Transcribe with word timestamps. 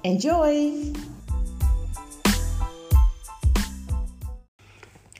Enjoy! 0.00 0.72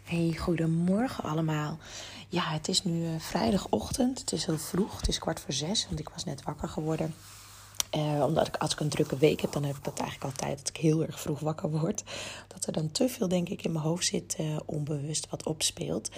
Hey, 0.03 0.35
goedemorgen 0.39 1.25
allemaal. 1.25 1.79
Ja, 2.29 2.43
het 2.43 2.69
is 2.69 2.85
nu 2.85 3.03
uh, 3.03 3.09
vrijdagochtend. 3.19 4.19
Het 4.21 4.33
is 4.33 4.45
heel 4.45 4.59
vroeg. 4.59 4.97
Het 4.97 5.09
is 5.09 5.19
kwart 5.19 5.41
voor 5.41 5.53
zes, 5.53 5.87
want 5.87 6.01
ik 6.01 6.09
was 6.09 6.25
net 6.25 6.43
wakker 6.43 6.69
geworden. 6.69 7.15
Uh, 7.97 8.25
omdat 8.25 8.47
ik, 8.47 8.57
als 8.57 8.73
ik 8.73 8.81
een 8.81 8.89
drukke 8.89 9.17
week 9.17 9.41
heb, 9.41 9.53
dan 9.53 9.65
heb 9.65 9.77
ik 9.77 9.85
dat 9.85 9.99
eigenlijk 9.99 10.33
altijd 10.33 10.59
dat 10.59 10.69
ik 10.69 10.77
heel 10.77 11.03
erg 11.03 11.21
vroeg 11.21 11.41
wakker 11.41 11.71
word. 11.71 12.03
Dat 12.49 12.67
er 12.67 12.73
dan 12.73 12.91
te 12.91 13.09
veel, 13.09 13.29
denk 13.29 13.49
ik, 13.49 13.65
in 13.65 13.73
mijn 13.73 13.85
hoofd 13.85 14.07
zit, 14.07 14.37
uh, 14.41 14.57
onbewust 14.65 15.29
wat 15.31 15.47
opspeelt. 15.47 16.11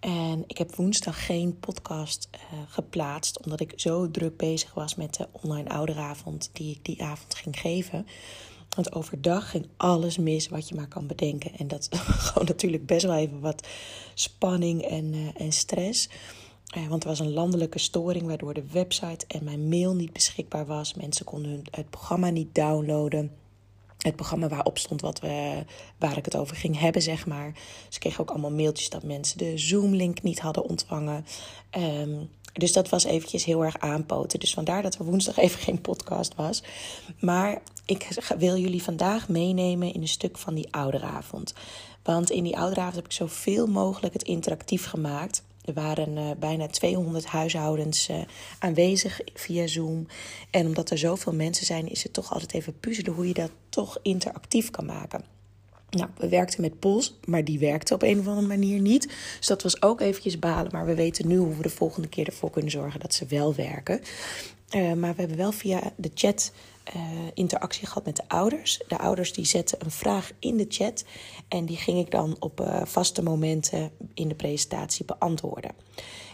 En 0.00 0.44
ik 0.46 0.58
heb 0.58 0.74
woensdag 0.74 1.26
geen 1.26 1.58
podcast 1.58 2.28
uh, 2.34 2.58
geplaatst, 2.68 3.44
omdat 3.44 3.60
ik 3.60 3.72
zo 3.76 4.10
druk 4.10 4.36
bezig 4.36 4.74
was 4.74 4.94
met 4.94 5.14
de 5.14 5.28
online 5.32 5.68
ouderavond 5.68 6.50
die 6.52 6.74
ik 6.74 6.84
die 6.84 7.02
avond 7.02 7.34
ging 7.34 7.60
geven. 7.60 8.06
Want 8.76 8.92
overdag 8.92 9.50
ging 9.50 9.66
alles 9.76 10.18
mis 10.18 10.48
wat 10.48 10.68
je 10.68 10.74
maar 10.74 10.88
kan 10.88 11.06
bedenken. 11.06 11.52
En 11.56 11.68
dat 11.68 11.88
gewoon 12.26 12.48
natuurlijk 12.48 12.86
best 12.86 13.06
wel 13.06 13.16
even 13.16 13.40
wat 13.40 13.66
spanning 14.14 14.82
en, 14.82 15.14
uh, 15.14 15.28
en 15.34 15.52
stress. 15.52 16.08
Uh, 16.76 16.88
want 16.88 17.02
er 17.02 17.08
was 17.08 17.20
een 17.20 17.32
landelijke 17.32 17.78
storing 17.78 18.26
waardoor 18.26 18.54
de 18.54 18.66
website 18.72 19.26
en 19.28 19.44
mijn 19.44 19.68
mail 19.68 19.94
niet 19.94 20.12
beschikbaar 20.12 20.66
was. 20.66 20.94
Mensen 20.94 21.24
konden 21.24 21.50
hun, 21.50 21.66
het 21.70 21.90
programma 21.90 22.30
niet 22.30 22.54
downloaden 22.54 23.32
het 24.02 24.16
programma 24.16 24.48
waarop 24.48 24.78
stond 24.78 25.00
wat 25.00 25.20
we, 25.20 25.64
waar 25.98 26.16
ik 26.16 26.24
het 26.24 26.36
over 26.36 26.56
ging 26.56 26.78
hebben, 26.78 27.02
zeg 27.02 27.26
maar. 27.26 27.52
Ze 27.88 27.98
kregen 27.98 28.20
ook 28.20 28.30
allemaal 28.30 28.50
mailtjes 28.50 28.88
dat 28.88 29.02
mensen 29.02 29.38
de 29.38 29.58
Zoom-link 29.58 30.22
niet 30.22 30.40
hadden 30.40 30.64
ontvangen. 30.64 31.26
Um, 31.78 32.30
dus 32.52 32.72
dat 32.72 32.88
was 32.88 33.04
eventjes 33.04 33.44
heel 33.44 33.64
erg 33.64 33.78
aanpoten. 33.78 34.40
Dus 34.40 34.54
vandaar 34.54 34.82
dat 34.82 34.94
er 34.94 35.04
woensdag 35.04 35.36
even 35.44 35.60
geen 35.60 35.80
podcast 35.80 36.34
was. 36.34 36.62
Maar 37.20 37.62
ik 37.86 38.08
wil 38.38 38.56
jullie 38.56 38.82
vandaag 38.82 39.28
meenemen 39.28 39.94
in 39.94 40.00
een 40.00 40.08
stuk 40.08 40.38
van 40.38 40.54
die 40.54 40.68
ouderavond. 40.72 41.54
Want 42.02 42.30
in 42.30 42.44
die 42.44 42.58
ouderavond 42.58 42.96
heb 42.96 43.04
ik 43.04 43.12
zoveel 43.12 43.66
mogelijk 43.66 44.12
het 44.12 44.22
interactief 44.22 44.86
gemaakt. 44.86 45.42
Er 45.74 45.82
waren 45.82 46.16
uh, 46.16 46.30
bijna 46.38 46.66
200 46.66 47.24
huishoudens 47.24 48.08
uh, 48.08 48.16
aanwezig 48.58 49.20
via 49.34 49.66
Zoom. 49.66 50.06
En 50.50 50.66
omdat 50.66 50.90
er 50.90 50.98
zoveel 50.98 51.32
mensen 51.34 51.66
zijn, 51.66 51.90
is 51.90 52.02
het 52.02 52.12
toch 52.12 52.32
altijd 52.32 52.54
even 52.54 52.78
puzzelen 52.80 53.12
hoe 53.12 53.28
je 53.28 53.34
dat 53.34 53.50
toch 53.68 53.98
interactief 54.02 54.70
kan 54.70 54.84
maken. 54.84 55.24
Nou, 55.90 56.08
we 56.16 56.28
werkten 56.28 56.60
met 56.60 56.78
Pols, 56.78 57.18
maar 57.24 57.44
die 57.44 57.58
werkte 57.58 57.94
op 57.94 58.02
een 58.02 58.18
of 58.18 58.26
andere 58.26 58.46
manier 58.46 58.80
niet. 58.80 59.08
Dus 59.38 59.46
dat 59.46 59.62
was 59.62 59.82
ook 59.82 60.00
eventjes 60.00 60.38
balen. 60.38 60.72
Maar 60.72 60.86
we 60.86 60.94
weten 60.94 61.28
nu 61.28 61.36
hoe 61.36 61.56
we 61.56 61.62
de 61.62 61.68
volgende 61.68 62.08
keer 62.08 62.26
ervoor 62.26 62.50
kunnen 62.50 62.70
zorgen 62.70 63.00
dat 63.00 63.14
ze 63.14 63.26
wel 63.26 63.54
werken. 63.54 64.00
Uh, 64.76 64.92
maar 64.92 65.14
we 65.14 65.20
hebben 65.20 65.36
wel 65.36 65.52
via 65.52 65.92
de 65.96 66.10
chat 66.14 66.52
uh, 66.96 67.02
interactie 67.34 67.86
gehad 67.86 68.04
met 68.04 68.16
de 68.16 68.28
ouders. 68.28 68.80
De 68.88 68.98
ouders 68.98 69.32
die 69.32 69.44
zetten 69.44 69.78
een 69.84 69.90
vraag 69.90 70.32
in 70.38 70.56
de 70.56 70.66
chat. 70.68 71.04
En 71.48 71.66
die 71.66 71.76
ging 71.76 71.98
ik 71.98 72.10
dan 72.10 72.36
op 72.38 72.60
uh, 72.60 72.80
vaste 72.84 73.22
momenten 73.22 73.90
in 74.14 74.28
de 74.28 74.34
presentatie 74.34 75.04
beantwoorden. 75.04 75.70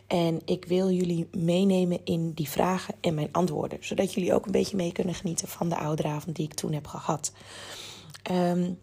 En 0.07 0.41
ik 0.45 0.65
wil 0.65 0.91
jullie 0.91 1.29
meenemen 1.37 2.01
in 2.05 2.33
die 2.33 2.49
vragen 2.49 2.95
en 3.01 3.15
mijn 3.15 3.33
antwoorden. 3.33 3.79
Zodat 3.81 4.15
jullie 4.15 4.35
ook 4.35 4.47
een 4.47 4.53
beetje 4.53 4.77
mee 4.77 4.93
kunnen 4.93 5.15
genieten 5.15 5.49
van 5.49 5.69
de 5.69 5.77
ouderavond 5.77 6.37
die 6.37 6.45
ik 6.45 6.55
toen 6.55 6.73
heb 6.73 6.87
gehad. 6.87 7.33
Um, 8.31 8.79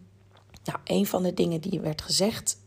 nou, 0.64 0.80
een 0.84 1.06
van 1.06 1.24
de 1.24 1.34
dingen 1.34 1.62
die 1.62 1.80
werd 1.80 2.02
gezegd, 2.02 2.58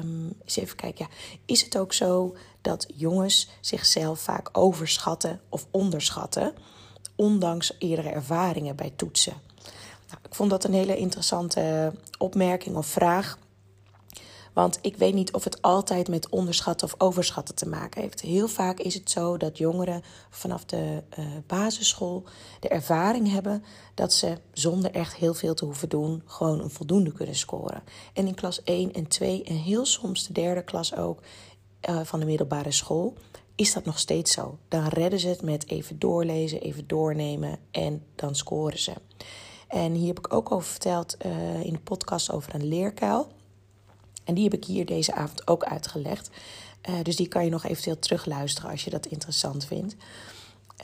um, 0.00 0.32
is 0.44 0.56
even 0.56 0.76
kijken, 0.76 1.08
is 1.46 1.62
het 1.62 1.78
ook 1.78 1.92
zo 1.92 2.36
dat 2.60 2.86
jongens 2.94 3.48
zichzelf 3.60 4.20
vaak 4.20 4.48
overschatten 4.52 5.40
of 5.48 5.66
onderschatten, 5.70 6.54
ondanks 7.16 7.72
eerdere 7.78 8.08
ervaringen 8.08 8.76
bij 8.76 8.92
toetsen? 8.96 9.34
Nou, 10.08 10.20
ik 10.24 10.34
vond 10.34 10.50
dat 10.50 10.64
een 10.64 10.74
hele 10.74 10.96
interessante 10.96 11.92
opmerking 12.18 12.76
of 12.76 12.86
vraag. 12.86 13.38
Want 14.52 14.78
ik 14.82 14.96
weet 14.96 15.14
niet 15.14 15.32
of 15.32 15.44
het 15.44 15.62
altijd 15.62 16.08
met 16.08 16.28
onderschatten 16.28 16.86
of 16.86 16.94
overschatten 16.98 17.54
te 17.54 17.68
maken 17.68 18.02
heeft. 18.02 18.20
Heel 18.20 18.48
vaak 18.48 18.78
is 18.78 18.94
het 18.94 19.10
zo 19.10 19.36
dat 19.36 19.58
jongeren 19.58 20.02
vanaf 20.30 20.64
de 20.64 21.02
uh, 21.18 21.26
basisschool 21.46 22.24
de 22.60 22.68
ervaring 22.68 23.30
hebben 23.30 23.64
dat 23.94 24.12
ze 24.12 24.38
zonder 24.52 24.90
echt 24.90 25.14
heel 25.14 25.34
veel 25.34 25.54
te 25.54 25.64
hoeven 25.64 25.88
doen, 25.88 26.22
gewoon 26.26 26.60
een 26.60 26.70
voldoende 26.70 27.12
kunnen 27.12 27.34
scoren. 27.34 27.82
En 28.12 28.26
in 28.26 28.34
klas 28.34 28.62
1 28.62 28.92
en 28.92 29.08
2 29.08 29.42
en 29.42 29.56
heel 29.56 29.86
soms 29.86 30.26
de 30.26 30.32
derde 30.32 30.62
klas 30.62 30.96
ook 30.96 31.20
uh, 31.90 32.00
van 32.02 32.20
de 32.20 32.26
middelbare 32.26 32.72
school 32.72 33.14
is 33.54 33.72
dat 33.72 33.84
nog 33.84 33.98
steeds 33.98 34.32
zo. 34.32 34.58
Dan 34.68 34.86
redden 34.86 35.20
ze 35.20 35.28
het 35.28 35.42
met 35.42 35.68
even 35.68 35.98
doorlezen, 35.98 36.60
even 36.60 36.86
doornemen 36.86 37.58
en 37.70 38.04
dan 38.14 38.34
scoren 38.34 38.78
ze. 38.78 38.92
En 39.68 39.92
hier 39.92 40.06
heb 40.06 40.18
ik 40.18 40.32
ook 40.32 40.52
over 40.52 40.70
verteld 40.70 41.16
uh, 41.26 41.64
in 41.64 41.72
de 41.72 41.78
podcast 41.78 42.30
over 42.30 42.54
een 42.54 42.68
leerkuil. 42.68 43.32
En 44.24 44.34
die 44.34 44.44
heb 44.44 44.54
ik 44.54 44.64
hier 44.64 44.86
deze 44.86 45.14
avond 45.14 45.46
ook 45.46 45.64
uitgelegd. 45.64 46.30
Uh, 46.88 46.94
dus 47.02 47.16
die 47.16 47.28
kan 47.28 47.44
je 47.44 47.50
nog 47.50 47.64
eventueel 47.64 47.98
terugluisteren 47.98 48.70
als 48.70 48.84
je 48.84 48.90
dat 48.90 49.06
interessant 49.06 49.64
vindt. 49.64 49.96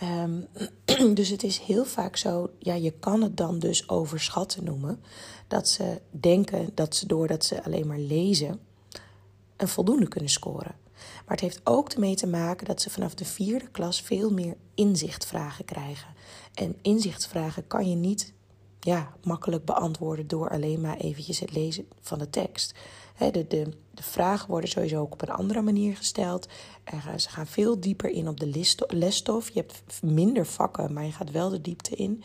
Um, 0.03 0.47
dus 1.15 1.29
het 1.29 1.43
is 1.43 1.59
heel 1.59 1.85
vaak 1.85 2.17
zo, 2.17 2.51
ja, 2.59 2.75
je 2.75 2.91
kan 2.91 3.23
het 3.23 3.37
dan 3.37 3.59
dus 3.59 3.89
overschatten 3.89 4.65
noemen. 4.65 5.03
Dat 5.47 5.69
ze 5.69 6.01
denken 6.11 6.71
dat 6.75 6.97
ze 6.97 7.07
doordat 7.07 7.45
ze 7.45 7.65
alleen 7.65 7.87
maar 7.87 7.99
lezen 7.99 8.61
een 9.57 9.69
voldoende 9.69 10.09
kunnen 10.09 10.31
scoren. 10.31 10.75
Maar 11.25 11.37
het 11.37 11.41
heeft 11.41 11.61
ook 11.65 11.93
ermee 11.93 12.15
te 12.15 12.27
maken 12.27 12.67
dat 12.67 12.83
ze 12.83 12.91
vanaf 12.91 13.15
de 13.15 13.25
vierde 13.25 13.69
klas 13.69 14.01
veel 14.01 14.31
meer 14.31 14.57
inzichtvragen 14.75 15.65
krijgen. 15.65 16.15
En 16.55 16.77
inzichtsvragen 16.83 17.67
kan 17.67 17.91
je 17.91 17.97
niet 17.97 18.33
ja, 18.81 19.13
makkelijk 19.23 19.65
beantwoorden 19.65 20.27
door 20.29 20.51
alleen 20.51 20.81
maar 20.81 20.97
eventjes 20.97 21.41
het 21.41 21.53
lezen 21.55 21.89
van 22.01 22.19
de 22.19 22.31
tekst. 22.31 22.75
de, 23.19 23.47
de, 23.47 23.73
de 23.91 24.03
vragen 24.03 24.49
worden 24.51 24.71
sowieso 24.71 25.01
ook 25.01 25.13
op 25.13 25.23
een 25.23 25.31
andere 25.31 25.63
manier 25.63 25.97
gesteld. 25.97 26.49
Er, 26.85 27.21
ze 27.21 27.29
gaan 27.29 27.47
veel 27.47 27.81
dieper 27.81 28.11
in 28.11 28.29
op 28.29 28.41
de 28.41 28.67
lesstof. 28.89 29.49
Je 29.51 29.61
hebt 29.61 30.03
minder 30.03 30.47
vakken, 30.47 30.93
maar 30.93 31.05
je 31.05 31.13
gaat 31.13 31.31
wel 31.31 31.49
de 31.49 31.61
diepte 31.61 31.97
in. 31.97 32.23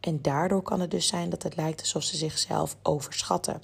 En 0.00 0.22
daardoor 0.22 0.62
kan 0.62 0.80
het 0.80 0.90
dus 0.90 1.06
zijn 1.06 1.30
dat 1.30 1.42
het 1.42 1.56
lijkt 1.56 1.80
alsof 1.80 2.02
ze 2.02 2.16
zichzelf 2.16 2.76
overschatten. 2.82 3.62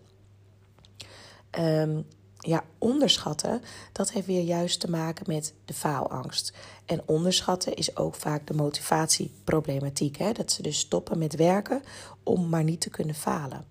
Um, 1.59 2.07
ja, 2.47 2.65
onderschatten, 2.79 3.63
dat 3.93 4.11
heeft 4.11 4.27
weer 4.27 4.43
juist 4.43 4.81
te 4.81 4.91
maken 4.91 5.25
met 5.27 5.55
de 5.65 5.75
faalangst. 5.75 6.53
En 6.85 7.03
onderschatten 7.07 7.75
is 7.75 7.97
ook 7.97 8.15
vaak 8.15 8.47
de 8.47 8.55
motivatieproblematiek. 8.55 10.17
Hè? 10.17 10.33
Dat 10.33 10.53
ze 10.53 10.63
dus 10.63 10.79
stoppen 10.79 11.19
met 11.19 11.35
werken 11.35 11.83
om 12.23 12.49
maar 12.49 12.65
niet 12.65 12.81
te 12.81 12.91
kunnen 12.91 13.15
falen. 13.15 13.65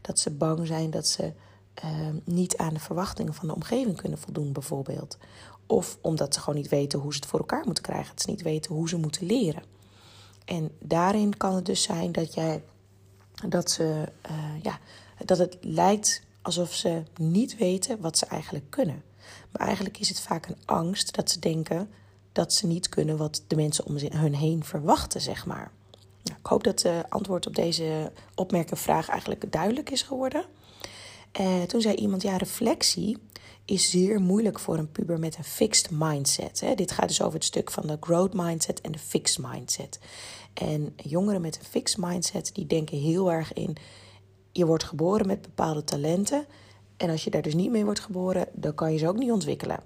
Dat 0.00 0.18
ze 0.18 0.30
bang 0.30 0.66
zijn 0.66 0.90
dat 0.90 1.06
ze 1.06 1.32
uh, 1.84 1.90
niet 2.24 2.56
aan 2.56 2.74
de 2.74 2.80
verwachtingen 2.80 3.34
van 3.34 3.48
de 3.48 3.54
omgeving 3.54 3.96
kunnen 3.96 4.18
voldoen, 4.18 4.52
bijvoorbeeld. 4.52 5.18
Of 5.66 5.98
omdat 6.00 6.34
ze 6.34 6.40
gewoon 6.40 6.58
niet 6.60 6.68
weten 6.68 6.98
hoe 6.98 7.12
ze 7.12 7.18
het 7.18 7.28
voor 7.28 7.38
elkaar 7.38 7.64
moeten 7.64 7.82
krijgen. 7.82 8.14
Dat 8.14 8.22
ze 8.22 8.30
niet 8.30 8.42
weten 8.42 8.74
hoe 8.74 8.88
ze 8.88 8.96
moeten 8.96 9.26
leren. 9.26 9.62
En 10.44 10.70
daarin 10.80 11.36
kan 11.36 11.54
het 11.54 11.66
dus 11.66 11.82
zijn 11.82 12.12
dat 12.12 12.34
jij 12.34 12.62
dat 13.48 13.70
ze 13.70 14.08
uh, 14.30 14.62
ja, 14.62 14.78
dat 15.24 15.38
het 15.38 15.56
lijkt 15.60 16.22
alsof 16.42 16.74
ze 16.74 17.02
niet 17.16 17.56
weten 17.56 18.00
wat 18.00 18.18
ze 18.18 18.26
eigenlijk 18.26 18.70
kunnen. 18.70 19.02
Maar 19.50 19.66
eigenlijk 19.66 19.98
is 19.98 20.08
het 20.08 20.20
vaak 20.20 20.46
een 20.46 20.56
angst 20.64 21.14
dat 21.14 21.30
ze 21.30 21.38
denken 21.38 21.90
dat 22.32 22.52
ze 22.52 22.66
niet 22.66 22.88
kunnen 22.88 23.16
wat 23.16 23.42
de 23.46 23.56
mensen 23.56 23.86
om 23.86 23.96
hun 23.98 24.34
heen 24.34 24.64
verwachten, 24.64 25.20
zeg 25.20 25.46
maar. 25.46 25.70
Nou, 26.22 26.38
ik 26.38 26.46
hoop 26.46 26.64
dat 26.64 26.78
de 26.78 27.04
antwoord 27.08 27.46
op 27.46 27.54
deze 27.54 28.12
opmerkelijke 28.34 28.84
vraag 28.84 29.08
eigenlijk 29.08 29.52
duidelijk 29.52 29.90
is 29.90 30.02
geworden. 30.02 30.44
Uh, 31.40 31.62
toen 31.62 31.80
zei 31.80 31.94
iemand, 31.94 32.22
ja, 32.22 32.36
reflectie 32.36 33.18
is 33.64 33.90
zeer 33.90 34.20
moeilijk 34.20 34.58
voor 34.58 34.78
een 34.78 34.92
puber 34.92 35.18
met 35.18 35.38
een 35.38 35.44
fixed 35.44 35.90
mindset. 35.90 36.60
Hè. 36.60 36.74
Dit 36.74 36.92
gaat 36.92 37.08
dus 37.08 37.22
over 37.22 37.34
het 37.34 37.44
stuk 37.44 37.70
van 37.70 37.86
de 37.86 37.96
growth 38.00 38.34
mindset 38.34 38.80
en 38.80 38.92
de 38.92 38.98
fixed 38.98 39.44
mindset. 39.46 39.98
En 40.54 40.94
jongeren 40.96 41.40
met 41.40 41.58
een 41.58 41.64
fixed 41.64 41.98
mindset, 41.98 42.50
die 42.54 42.66
denken 42.66 42.98
heel 42.98 43.32
erg 43.32 43.52
in 43.52 43.76
je 44.52 44.66
wordt 44.66 44.84
geboren 44.84 45.26
met 45.26 45.42
bepaalde 45.42 45.84
talenten 45.84 46.46
En 46.96 47.10
als 47.10 47.24
je 47.24 47.30
daar 47.30 47.42
dus 47.42 47.54
niet 47.54 47.70
mee 47.70 47.84
wordt 47.84 48.00
geboren, 48.00 48.48
dan 48.52 48.74
kan 48.74 48.92
je 48.92 48.98
ze 48.98 49.08
ook 49.08 49.18
niet 49.18 49.30
ontwikkelen. 49.30 49.82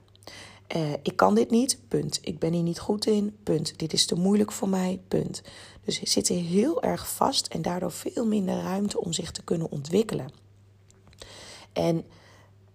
Uh, 0.76 0.92
ik 1.02 1.16
kan 1.16 1.34
dit 1.34 1.50
niet, 1.50 1.78
punt. 1.88 2.18
Ik 2.22 2.38
ben 2.38 2.52
hier 2.52 2.62
niet 2.62 2.78
goed 2.78 3.06
in, 3.06 3.36
punt. 3.42 3.78
Dit 3.78 3.92
is 3.92 4.06
te 4.06 4.14
moeilijk 4.14 4.52
voor 4.52 4.68
mij, 4.68 5.00
punt. 5.08 5.42
Dus 5.84 5.96
ze 5.96 6.08
zitten 6.08 6.36
heel 6.36 6.82
erg 6.82 7.14
vast 7.14 7.46
en 7.46 7.62
daardoor 7.62 7.92
veel 7.92 8.26
minder 8.26 8.60
ruimte 8.60 9.00
om 9.00 9.12
zich 9.12 9.30
te 9.30 9.42
kunnen 9.42 9.70
ontwikkelen. 9.70 10.28
En 11.72 12.04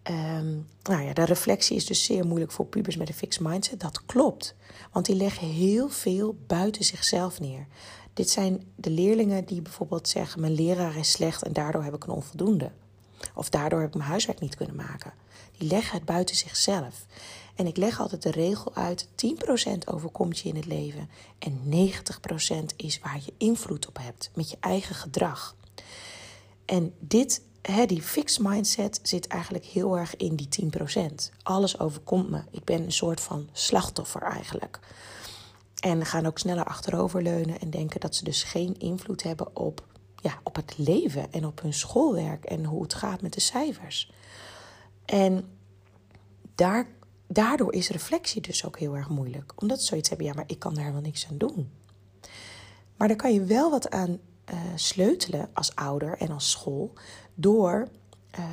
um, 0.10 0.68
nou 0.84 1.04
ja, 1.04 1.14
de 1.14 1.26
reflectie 1.26 1.76
is 1.76 1.86
dus 1.86 2.04
zeer 2.04 2.26
moeilijk 2.26 2.52
voor 2.52 2.66
pubers 2.66 2.96
met 2.96 3.08
een 3.08 3.14
fixed 3.14 3.48
mindset. 3.48 3.80
Dat 3.80 4.06
klopt, 4.06 4.56
want 4.92 5.06
die 5.06 5.16
leggen 5.16 5.48
heel 5.48 5.90
veel 5.90 6.36
buiten 6.48 6.84
zichzelf 6.84 7.40
neer. 7.40 7.68
Dit 8.14 8.30
zijn 8.30 8.72
de 8.76 8.90
leerlingen 8.90 9.46
die 9.46 9.62
bijvoorbeeld 9.62 10.08
zeggen: 10.08 10.42
Mijn 10.42 10.54
leraar 10.54 10.98
is 10.98 11.12
slecht 11.12 11.44
en 11.44 11.54
daardoor 11.54 11.84
heb 11.84 11.96
ik 11.96 12.04
een 12.04 12.14
onvoldoende. 12.14 12.72
Of 13.36 13.50
daardoor 13.50 13.80
heb 13.80 13.90
ik 13.90 13.96
mijn 13.96 14.10
huiswerk 14.10 14.40
niet 14.40 14.56
kunnen 14.56 14.76
maken. 14.76 15.14
Die 15.58 15.68
leggen 15.68 15.98
het 15.98 16.06
buiten 16.06 16.36
zichzelf. 16.36 17.06
En 17.56 17.68
ik 17.68 17.78
leg 17.78 18.00
altijd 18.00 18.22
de 18.22 18.32
regel 18.32 18.76
uit: 18.76 19.08
10% 19.08 19.08
overkomt 19.86 20.40
je 20.40 20.50
in 20.50 20.56
het 20.56 20.66
leven 20.66 21.10
en 21.40 21.60
90% 21.64 22.76
is 22.76 23.00
waar 23.00 23.20
je 23.26 23.34
invloed 23.38 23.88
op 23.88 23.98
hebt 24.02 24.32
met 24.34 24.50
je 24.50 24.58
eigen 24.60 24.96
gedrag. 24.96 25.56
En 26.66 26.94
dit, 27.00 27.42
hè, 27.62 27.86
die 27.86 28.02
fixed 28.02 28.40
mindset 28.40 29.00
zit 29.04 29.28
eigenlijk 29.28 29.66
heel 29.66 29.98
erg 29.98 30.16
in 30.16 30.36
die 30.36 30.48
10%. 30.48 31.30
Alles 31.44 31.80
overkomt 31.80 32.30
me. 32.30 32.42
Ik 32.52 32.64
ben 32.64 32.84
een 32.84 32.92
soort 32.92 33.22
van 33.22 33.50
slachtoffer 33.52 34.22
eigenlijk. 34.22 34.80
En 35.82 36.06
gaan 36.06 36.26
ook 36.26 36.40
sneller 36.40 36.64
achteroverleunen 36.66 37.60
en 37.60 37.70
denken 37.70 38.00
dat 38.00 38.16
ze 38.16 38.24
dus 38.24 38.44
geen 38.44 38.80
invloed 38.80 39.24
hebben 39.24 39.56
op, 39.56 39.86
ja, 40.16 40.40
op 40.44 40.56
het 40.56 40.78
leven 40.78 41.32
en 41.32 41.46
op 41.46 41.62
hun 41.62 41.74
schoolwerk 41.74 42.46
en 42.46 42.66
hoe 42.66 42.82
het 42.82 42.94
gaat 42.94 43.22
met 43.22 43.34
de 43.34 43.40
cijfers. 43.40 44.12
En 45.06 45.46
daar, 46.56 46.88
daardoor 47.28 47.74
is 47.74 47.90
reflectie 47.90 48.42
dus 48.42 48.66
ook 48.66 48.80
heel 48.80 48.96
erg 48.96 49.10
moeilijk. 49.10 49.54
Omdat 49.62 49.80
ze 49.80 49.86
zoiets 49.86 50.10
hebben, 50.10 50.28
ja, 50.28 50.34
maar 50.34 50.44
ik 50.48 50.60
kan 50.60 50.74
daar 50.74 50.84
helemaal 50.84 51.06
niks 51.06 51.28
aan 51.30 51.38
doen. 51.38 51.72
Maar 52.98 53.08
daar 53.08 53.18
kan 53.18 53.34
je 53.34 53.44
wel 53.44 53.70
wat 53.70 53.90
aan 53.90 54.20
uh, 54.54 54.60
sleutelen 54.76 55.50
als 55.54 55.76
ouder 55.76 56.18
en 56.18 56.32
als 56.32 56.52
school 56.52 56.94
door 57.34 57.88
uh, 58.40 58.46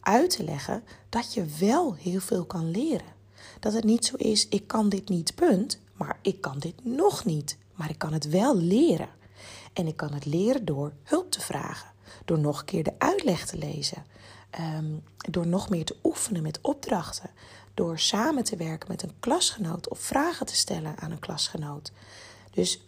uit 0.00 0.30
te 0.30 0.44
leggen 0.44 0.82
dat 1.08 1.34
je 1.34 1.44
wel 1.58 1.94
heel 1.94 2.20
veel 2.20 2.44
kan 2.44 2.70
leren. 2.70 3.14
Dat 3.60 3.72
het 3.72 3.84
niet 3.84 4.04
zo 4.04 4.16
is, 4.16 4.48
ik 4.48 4.66
kan 4.66 4.88
dit 4.88 5.08
niet, 5.08 5.34
punt. 5.34 5.80
Maar 5.96 6.18
ik 6.22 6.40
kan 6.40 6.58
dit 6.58 6.84
nog 6.84 7.24
niet. 7.24 7.58
Maar 7.74 7.90
ik 7.90 7.98
kan 7.98 8.12
het 8.12 8.28
wel 8.28 8.56
leren. 8.56 9.08
En 9.72 9.86
ik 9.86 9.96
kan 9.96 10.12
het 10.12 10.24
leren 10.24 10.64
door 10.64 10.92
hulp 11.02 11.30
te 11.30 11.40
vragen. 11.40 11.90
Door 12.24 12.38
nog 12.38 12.58
een 12.58 12.64
keer 12.64 12.84
de 12.84 12.94
uitleg 12.98 13.46
te 13.46 13.58
lezen. 13.58 14.04
Um, 14.60 15.02
door 15.16 15.46
nog 15.46 15.68
meer 15.70 15.84
te 15.84 15.96
oefenen 16.04 16.42
met 16.42 16.58
opdrachten. 16.60 17.30
Door 17.74 17.98
samen 17.98 18.44
te 18.44 18.56
werken 18.56 18.88
met 18.90 19.02
een 19.02 19.18
klasgenoot 19.20 19.88
of 19.88 19.98
vragen 19.98 20.46
te 20.46 20.56
stellen 20.56 20.98
aan 20.98 21.10
een 21.10 21.18
klasgenoot. 21.18 21.92
Dus 22.50 22.80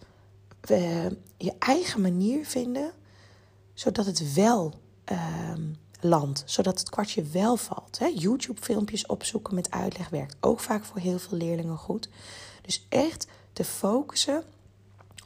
je 1.37 1.55
eigen 1.58 2.00
manier 2.00 2.46
vinden 2.46 2.93
zodat 3.75 4.06
het 4.06 4.34
wel 4.34 4.75
um, 5.52 5.76
landt. 6.00 6.43
Zodat 6.47 6.79
het 6.79 6.91
kwartje 6.91 7.23
wel 7.23 7.56
valt. 7.56 7.99
YouTube-filmpjes 8.15 9.06
opzoeken 9.06 9.55
met 9.55 9.71
uitleg 9.71 10.09
werkt 10.09 10.37
ook 10.41 10.61
vaak 10.61 10.85
voor 10.85 10.99
heel 10.99 11.19
veel 11.19 11.39
leerlingen 11.39 11.77
goed. 11.79 12.09
Dus 12.62 12.87
echt 12.89 13.27
te 13.53 13.65
focussen 13.65 14.43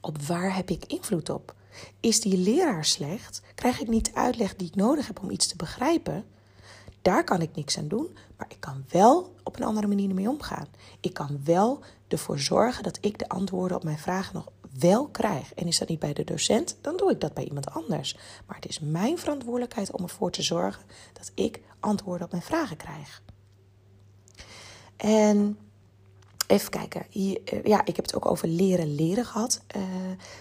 op 0.01 0.23
waar 0.23 0.57
heb 0.57 0.71
ik 0.71 0.85
invloed 0.87 1.31
op. 1.31 1.55
Is 2.01 2.21
die 2.21 2.39
leraar 2.39 2.85
slecht? 2.85 3.43
Krijg 3.55 3.81
ik 3.81 3.89
niet 3.89 4.05
de 4.05 4.15
uitleg 4.15 4.57
die 4.57 4.69
ik 4.69 4.75
nodig 4.75 5.07
heb 5.07 5.23
om 5.23 5.31
iets 5.31 5.47
te 5.47 5.57
begrijpen? 5.57 6.25
Daar 7.03 7.25
kan 7.25 7.41
ik 7.41 7.55
niks 7.55 7.79
aan 7.79 7.89
doen, 7.89 8.17
maar 8.37 8.47
ik 8.51 8.61
kan 8.61 8.85
wel 8.89 9.35
op 9.43 9.57
een 9.57 9.65
andere 9.65 9.87
manier 9.87 10.15
mee 10.15 10.29
omgaan. 10.29 10.67
Ik 11.01 11.15
kan 11.15 11.41
wel 11.45 11.81
ervoor 12.09 12.39
zorgen 12.39 12.83
dat 12.83 12.99
ik 13.01 13.19
de 13.19 13.29
antwoorden 13.29 13.77
op 13.77 13.85
mijn 13.85 13.99
vragen 13.99 14.35
nog 14.35 14.47
wel 14.79 15.09
krijg. 15.09 15.55
En 15.55 15.67
is 15.67 15.79
dat 15.79 15.89
niet 15.89 15.99
bij 15.99 16.13
de 16.13 16.25
docent, 16.25 16.77
dan 16.81 16.97
doe 16.97 17.11
ik 17.11 17.21
dat 17.21 17.35
bij 17.35 17.45
iemand 17.45 17.71
anders. 17.71 18.17
Maar 18.47 18.57
het 18.57 18.69
is 18.69 18.81
mijn 18.81 19.19
verantwoordelijkheid 19.19 19.93
om 19.93 20.03
ervoor 20.03 20.31
te 20.31 20.43
zorgen 20.43 20.85
dat 21.13 21.33
ik 21.35 21.61
antwoorden 21.81 22.25
op 22.25 22.31
mijn 22.31 22.43
vragen 22.43 22.77
krijg. 22.77 23.23
En 24.97 25.59
Even 26.53 26.71
kijken. 26.71 27.07
Eh, 27.13 27.65
ja, 27.65 27.85
ik 27.85 27.97
heb 27.97 28.05
het 28.05 28.15
ook 28.15 28.27
over 28.27 28.49
leren 28.49 28.95
leren 28.95 29.25
gehad. 29.25 29.63
Uh, 29.77 29.83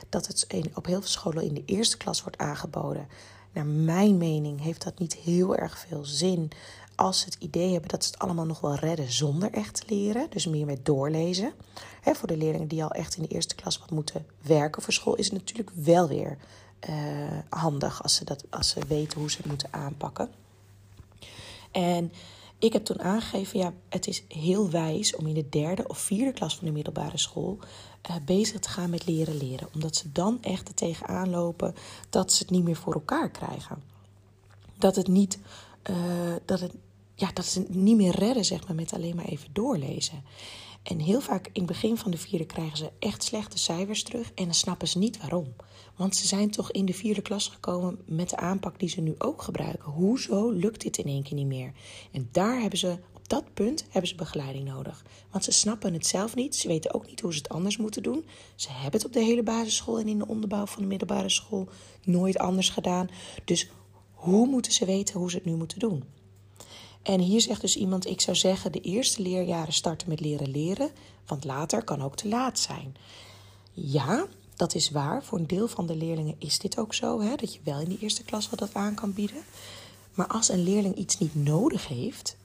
dat 0.10 0.28
het 0.28 0.48
op 0.74 0.86
heel 0.86 1.00
veel 1.00 1.10
scholen 1.10 1.44
in 1.44 1.54
de 1.54 1.63
eerste 1.66 1.98
klas 1.98 2.22
wordt 2.22 2.38
aangeboden. 2.38 3.07
Naar 3.54 3.66
mijn 3.66 4.18
mening 4.18 4.62
heeft 4.62 4.84
dat 4.84 5.00
niet 5.00 5.16
heel 5.16 5.56
erg 5.56 5.77
veel 5.77 6.06
zin. 6.06 6.51
Als 6.95 7.19
ze 7.19 7.25
het 7.25 7.38
idee 7.39 7.72
hebben 7.72 7.89
dat 7.89 8.04
ze 8.04 8.12
het 8.12 8.19
allemaal 8.19 8.45
nog 8.45 8.60
wel 8.60 8.75
redden 8.75 9.12
zonder 9.12 9.51
echt 9.51 9.75
te 9.75 9.95
leren. 9.95 10.30
Dus 10.30 10.48
meer 10.48 10.66
met 10.66 10.86
doorlezen. 10.86 11.54
Voor 12.03 12.27
de 12.27 12.38
leerlingen 12.38 12.68
die 12.68 12.83
al 12.83 12.92
echt 12.92 13.15
in 13.15 13.24
de 13.24 13.30
eerste 13.30 13.56
klas 13.56 13.80
wat 13.80 13.92
moeten 13.92 14.25
werken 14.42 14.81
voor 14.81 14.94
school, 14.94 15.15
is 15.15 15.25
het 15.25 15.33
natuurlijk 15.33 15.69
wel 15.75 16.07
weer 16.07 16.38
uh, 16.89 16.95
handig 17.50 18.03
als 18.03 18.15
ze, 18.15 18.25
dat, 18.25 18.44
als 18.50 18.69
ze 18.69 18.80
weten 18.88 19.19
hoe 19.19 19.31
ze 19.31 19.38
het 19.38 19.45
moeten 19.45 19.74
aanpakken. 19.74 20.30
En 21.71 22.12
ik 22.59 22.74
heb 22.74 22.86
toen 22.86 23.01
aangegeven, 23.01 23.59
ja, 23.59 23.74
het 23.89 24.07
is 24.07 24.24
heel 24.27 24.69
wijs 24.69 25.15
om 25.15 25.27
in 25.27 25.33
de 25.33 25.50
derde 25.50 25.88
of 25.88 25.98
vierde 25.98 26.33
klas 26.33 26.56
van 26.56 26.65
de 26.65 26.74
middelbare 26.74 27.18
school 27.18 27.57
uh, 28.09 28.15
bezig 28.25 28.59
te 28.59 28.69
gaan 28.69 28.89
met 28.89 29.06
leren 29.06 29.38
leren. 29.38 29.68
Omdat 29.74 29.95
ze 29.95 30.12
dan 30.12 30.38
echt 30.42 30.68
er 30.68 30.74
tegenaan 30.74 31.30
lopen 31.30 31.75
dat 32.09 32.33
ze 32.33 32.42
het 32.42 32.51
niet 32.51 32.63
meer 32.63 32.75
voor 32.75 32.94
elkaar 32.94 33.30
krijgen. 33.30 33.83
Dat 34.77 34.95
het 34.95 35.07
niet, 35.07 35.39
uh, 35.89 35.95
dat 36.45 36.59
het, 36.59 36.74
ja, 37.15 37.31
dat 37.33 37.45
ze 37.45 37.59
het 37.59 37.75
niet 37.75 37.98
meer 37.98 38.15
redden, 38.15 38.45
zeg 38.45 38.68
maar, 38.68 38.75
met 38.75 38.94
alleen 38.94 39.15
maar 39.15 39.25
even 39.25 39.50
doorlezen. 39.53 40.24
En 40.83 41.00
heel 41.00 41.22
vaak 41.22 41.45
in 41.45 41.51
het 41.54 41.66
begin 41.66 41.98
van 41.98 42.12
de 42.12 42.18
vierde 42.18 42.45
krijgen 42.45 42.78
ze 42.78 42.92
echt 43.00 43.24
slechte 43.24 43.57
cijfers 43.57 44.04
terug 44.04 44.31
en 44.36 44.44
dan 44.44 44.54
snappen 44.54 44.88
ze 44.88 44.98
niet 44.98 45.18
waarom. 45.18 45.54
Want 45.95 46.16
ze 46.16 46.28
zijn 46.28 46.51
toch 46.51 46.72
in 46.72 46.86
de 46.86 46.94
vierde 46.94 47.22
klas 47.22 47.48
gekomen 47.48 48.00
met 48.06 48.30
de 48.30 48.38
aanpak 48.38 48.80
die 48.80 48.89
ze 48.89 49.01
nu 49.01 49.16
ook 49.18 49.42
gebruiken. 49.42 49.92
Hoezo 49.92 50.50
lukt 50.50 50.81
dit 50.81 50.98
in 50.98 51.06
één 51.06 51.24
keer 51.24 51.36
niet 51.36 51.45
meer? 51.45 51.72
En 52.12 52.30
daar 52.31 52.62
hebben 52.62 52.80
ze, 52.80 52.98
op 53.13 53.30
dat 53.30 53.54
punt, 53.54 53.86
hebben 53.89 54.10
ze 54.10 54.16
begeleiding 54.16 54.66
nodig. 54.66 55.06
Want 55.31 55.44
ze 55.44 55.51
snappen 55.51 55.94
het 55.94 56.07
zelf 56.07 56.36
niet. 56.36 56.56
Ze 56.56 56.68
weten 56.68 56.94
ook 56.94 57.07
niet 57.07 57.22
hoe 57.22 57.31
ze 57.31 57.38
het 57.38 57.50
anders 57.50 57.77
moeten 57.77 58.04
doen. 58.04 58.25
Ze 58.56 58.72
hebben 58.72 58.92
het 58.92 59.06
op 59.06 59.13
de 59.13 59.24
hele 59.24 59.44
basisschool 59.44 60.00
en 60.00 60.07
in 60.07 60.18
de 60.18 60.27
onderbouw 60.27 60.65
van 60.65 60.82
de 60.82 60.88
middelbare 60.88 61.29
school 61.29 61.67
nooit 62.03 62.38
anders 62.38 62.70
gedaan. 62.70 63.10
Dus 63.46 63.70
hoe 64.13 64.48
moeten 64.48 64.72
ze 64.72 64.86
weten 64.86 65.20
hoe 65.20 65.29
ze 65.29 65.36
het 65.36 65.46
nu 65.46 65.55
moeten 65.55 65.79
doen? 65.79 66.03
En 67.01 67.20
hier 67.20 67.41
zegt 67.41 67.62
dus 67.62 67.75
iemand: 67.75 68.05
Ik 68.05 68.22
zou 68.22 68.38
zeggen, 68.38 68.72
de 68.72 68.81
eerste 68.81 69.22
leerjaren 69.22 69.74
starten 69.74 70.10
met 70.10 70.20
leren 70.20 70.51
leren, 70.51 70.91
want 71.25 71.43
later 71.43 71.84
kan 71.84 72.01
ook 72.01 72.15
te 72.15 72.27
laat 72.27 72.60
zijn. 72.60 72.96
Ja, 73.72 74.25
dat 74.55 74.75
is 74.75 74.89
waar. 74.89 75.24
Voor 75.24 75.39
een 75.39 75.48
deel 75.48 75.67
van 75.67 75.86
de 75.86 75.96
leerlingen 75.96 76.36
is 76.38 76.60
dit 76.60 76.77
ook 76.77 76.93
zo, 76.93 77.22
hè, 77.22 77.36
dat 77.36 77.53
je 77.53 77.60
wel 77.63 77.79
in 77.79 77.89
de 77.89 77.98
eerste 78.00 78.24
klas 78.24 78.50
wat 78.50 78.60
dat 78.60 78.74
aan 78.74 78.96
kan 78.96 79.13
bieden. 79.13 79.43
Maar 80.13 80.27
als 80.27 80.50
een 80.50 80.63
leerling 80.63 80.96
iets 80.96 81.17
niet 81.17 81.36
nodig 81.36 81.88
heeft, 81.88 82.38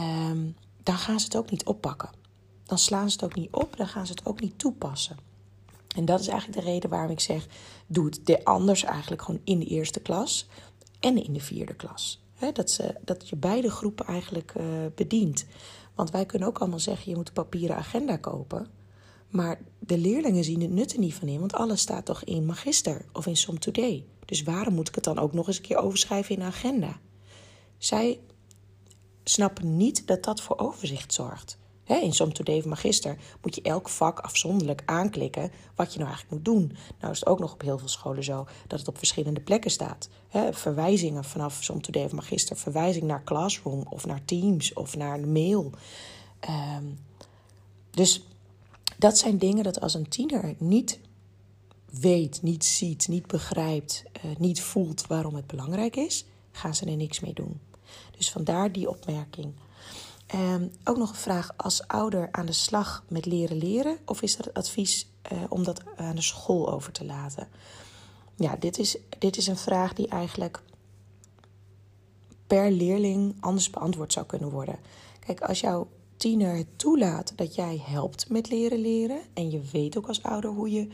um, 0.00 0.56
dan 0.82 0.96
gaan 0.96 1.20
ze 1.20 1.24
het 1.24 1.36
ook 1.36 1.50
niet 1.50 1.64
oppakken. 1.64 2.10
Dan 2.64 2.78
slaan 2.78 3.10
ze 3.10 3.14
het 3.14 3.24
ook 3.24 3.34
niet 3.34 3.52
op, 3.52 3.76
dan 3.76 3.88
gaan 3.88 4.06
ze 4.06 4.12
het 4.12 4.26
ook 4.26 4.40
niet 4.40 4.58
toepassen. 4.58 5.16
En 5.96 6.04
dat 6.04 6.20
is 6.20 6.28
eigenlijk 6.28 6.60
de 6.60 6.70
reden 6.70 6.90
waarom 6.90 7.10
ik 7.10 7.20
zeg: 7.20 7.46
doe 7.86 8.04
het 8.04 8.44
anders 8.44 8.84
eigenlijk 8.84 9.22
gewoon 9.22 9.40
in 9.44 9.58
de 9.58 9.66
eerste 9.66 10.00
klas 10.00 10.46
en 11.00 11.24
in 11.24 11.32
de 11.32 11.40
vierde 11.40 11.74
klas 11.74 12.21
dat, 12.50 12.70
ze, 12.70 12.94
dat 13.04 13.28
je 13.28 13.36
beide 13.36 13.70
groepen 13.70 14.06
eigenlijk 14.06 14.52
uh, 14.56 14.64
bedient. 14.94 15.46
Want 15.94 16.10
wij 16.10 16.26
kunnen 16.26 16.48
ook 16.48 16.58
allemaal 16.58 16.78
zeggen: 16.78 17.10
je 17.10 17.16
moet 17.16 17.28
een 17.28 17.34
papieren 17.34 17.76
agenda 17.76 18.16
kopen. 18.16 18.66
Maar 19.28 19.60
de 19.78 19.98
leerlingen 19.98 20.44
zien 20.44 20.60
het 20.60 20.70
nut 20.70 20.92
er 20.92 20.98
niet 20.98 21.14
van 21.14 21.28
in, 21.28 21.40
want 21.40 21.52
alles 21.52 21.80
staat 21.80 22.04
toch 22.04 22.24
in 22.24 22.46
Magister 22.46 23.04
of 23.12 23.26
in 23.26 23.36
Som 23.36 23.58
Today. 23.58 24.04
Dus 24.24 24.42
waarom 24.42 24.74
moet 24.74 24.88
ik 24.88 24.94
het 24.94 25.04
dan 25.04 25.18
ook 25.18 25.32
nog 25.32 25.46
eens 25.46 25.56
een 25.56 25.62
keer 25.62 25.76
overschrijven 25.76 26.34
in 26.34 26.40
de 26.40 26.46
agenda? 26.46 27.00
Zij 27.78 28.20
snappen 29.24 29.76
niet 29.76 30.06
dat 30.06 30.24
dat 30.24 30.40
voor 30.40 30.58
overzicht 30.58 31.12
zorgt 31.12 31.58
in 32.00 32.12
Som 32.12 32.32
of 32.44 32.64
Magister 32.64 33.16
moet 33.42 33.54
je 33.54 33.62
elk 33.62 33.88
vak 33.88 34.20
afzonderlijk 34.20 34.82
aanklikken 34.86 35.50
wat 35.74 35.92
je 35.92 35.98
nou 35.98 36.10
eigenlijk 36.10 36.30
moet 36.30 36.54
doen. 36.54 36.76
Nou 37.00 37.12
is 37.12 37.18
het 37.18 37.28
ook 37.28 37.38
nog 37.38 37.52
op 37.52 37.60
heel 37.60 37.78
veel 37.78 37.88
scholen 37.88 38.24
zo 38.24 38.46
dat 38.66 38.78
het 38.78 38.88
op 38.88 38.98
verschillende 38.98 39.40
plekken 39.40 39.70
staat. 39.70 40.08
verwijzingen 40.50 41.24
vanaf 41.24 41.62
Som 41.62 41.80
of 41.92 42.12
Magister, 42.12 42.56
verwijzing 42.56 43.04
naar 43.04 43.24
Classroom 43.24 43.86
of 43.90 44.06
naar 44.06 44.24
Teams 44.24 44.72
of 44.72 44.96
naar 44.96 45.18
een 45.18 45.32
mail. 45.32 45.70
Ehm, 46.40 46.84
dus 47.90 48.26
dat 48.98 49.18
zijn 49.18 49.38
dingen 49.38 49.64
dat 49.64 49.80
als 49.80 49.94
een 49.94 50.08
tiener 50.08 50.54
niet 50.58 51.00
weet, 52.00 52.42
niet 52.42 52.64
ziet, 52.64 53.08
niet 53.08 53.26
begrijpt, 53.26 54.04
uh, 54.24 54.36
niet 54.38 54.62
voelt 54.62 55.06
waarom 55.06 55.34
het 55.34 55.46
belangrijk 55.46 55.96
is, 55.96 56.24
gaan 56.52 56.74
ze 56.74 56.86
er 56.86 56.96
niks 56.96 57.20
mee 57.20 57.32
doen. 57.32 57.60
Dus 58.16 58.30
vandaar 58.30 58.72
die 58.72 58.88
opmerking. 58.88 59.52
Um, 60.34 60.70
ook 60.84 60.96
nog 60.96 61.08
een 61.08 61.14
vraag 61.14 61.50
als 61.56 61.88
ouder 61.88 62.28
aan 62.30 62.46
de 62.46 62.52
slag 62.52 63.04
met 63.08 63.26
leren 63.26 63.56
leren? 63.56 63.98
Of 64.04 64.22
is 64.22 64.38
er 64.38 64.50
advies 64.52 65.10
uh, 65.32 65.38
om 65.48 65.64
dat 65.64 65.82
aan 65.96 66.14
de 66.14 66.22
school 66.22 66.72
over 66.72 66.92
te 66.92 67.04
laten? 67.04 67.48
Ja, 68.36 68.56
dit 68.56 68.78
is, 68.78 68.96
dit 69.18 69.36
is 69.36 69.46
een 69.46 69.56
vraag 69.56 69.92
die 69.92 70.08
eigenlijk 70.08 70.62
per 72.46 72.70
leerling 72.70 73.36
anders 73.40 73.70
beantwoord 73.70 74.12
zou 74.12 74.26
kunnen 74.26 74.50
worden. 74.50 74.78
Kijk, 75.18 75.40
als 75.40 75.60
jouw 75.60 75.88
tiener 76.16 76.64
toelaat 76.76 77.32
dat 77.36 77.54
jij 77.54 77.82
helpt 77.84 78.28
met 78.28 78.50
leren 78.50 78.78
leren 78.78 79.20
en 79.34 79.50
je 79.50 79.60
weet 79.72 79.96
ook 79.96 80.08
als 80.08 80.22
ouder 80.22 80.50
hoe 80.50 80.70
je 80.70 80.88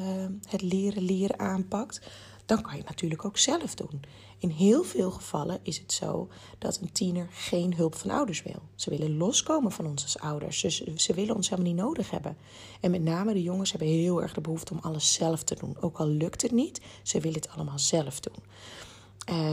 uh, 0.00 0.26
het 0.48 0.62
leren 0.62 1.02
leren 1.02 1.38
aanpakt, 1.38 2.00
dan 2.46 2.62
kan 2.62 2.72
je 2.72 2.78
het 2.78 2.88
natuurlijk 2.88 3.24
ook 3.24 3.38
zelf 3.38 3.74
doen. 3.74 4.02
In 4.38 4.48
heel 4.48 4.82
veel 4.82 5.10
gevallen 5.10 5.58
is 5.62 5.78
het 5.78 5.92
zo 5.92 6.28
dat 6.58 6.80
een 6.80 6.92
tiener 6.92 7.28
geen 7.30 7.74
hulp 7.74 7.94
van 7.94 8.10
ouders 8.10 8.42
wil. 8.42 8.62
Ze 8.74 8.90
willen 8.90 9.16
loskomen 9.16 9.72
van 9.72 9.86
ons 9.86 10.02
als 10.02 10.18
ouders. 10.18 10.58
Ze, 10.58 10.92
ze 10.96 11.14
willen 11.14 11.34
ons 11.34 11.50
helemaal 11.50 11.72
niet 11.72 11.82
nodig 11.82 12.10
hebben. 12.10 12.36
En 12.80 12.90
met 12.90 13.02
name 13.02 13.32
de 13.32 13.42
jongens 13.42 13.70
hebben 13.70 13.88
heel 13.88 14.22
erg 14.22 14.32
de 14.32 14.40
behoefte 14.40 14.72
om 14.72 14.78
alles 14.82 15.12
zelf 15.12 15.42
te 15.42 15.54
doen. 15.54 15.76
Ook 15.80 15.98
al 15.98 16.06
lukt 16.06 16.42
het 16.42 16.52
niet, 16.52 16.80
ze 17.02 17.20
willen 17.20 17.40
het 17.40 17.50
allemaal 17.50 17.78
zelf 17.78 18.20
doen. 18.20 18.42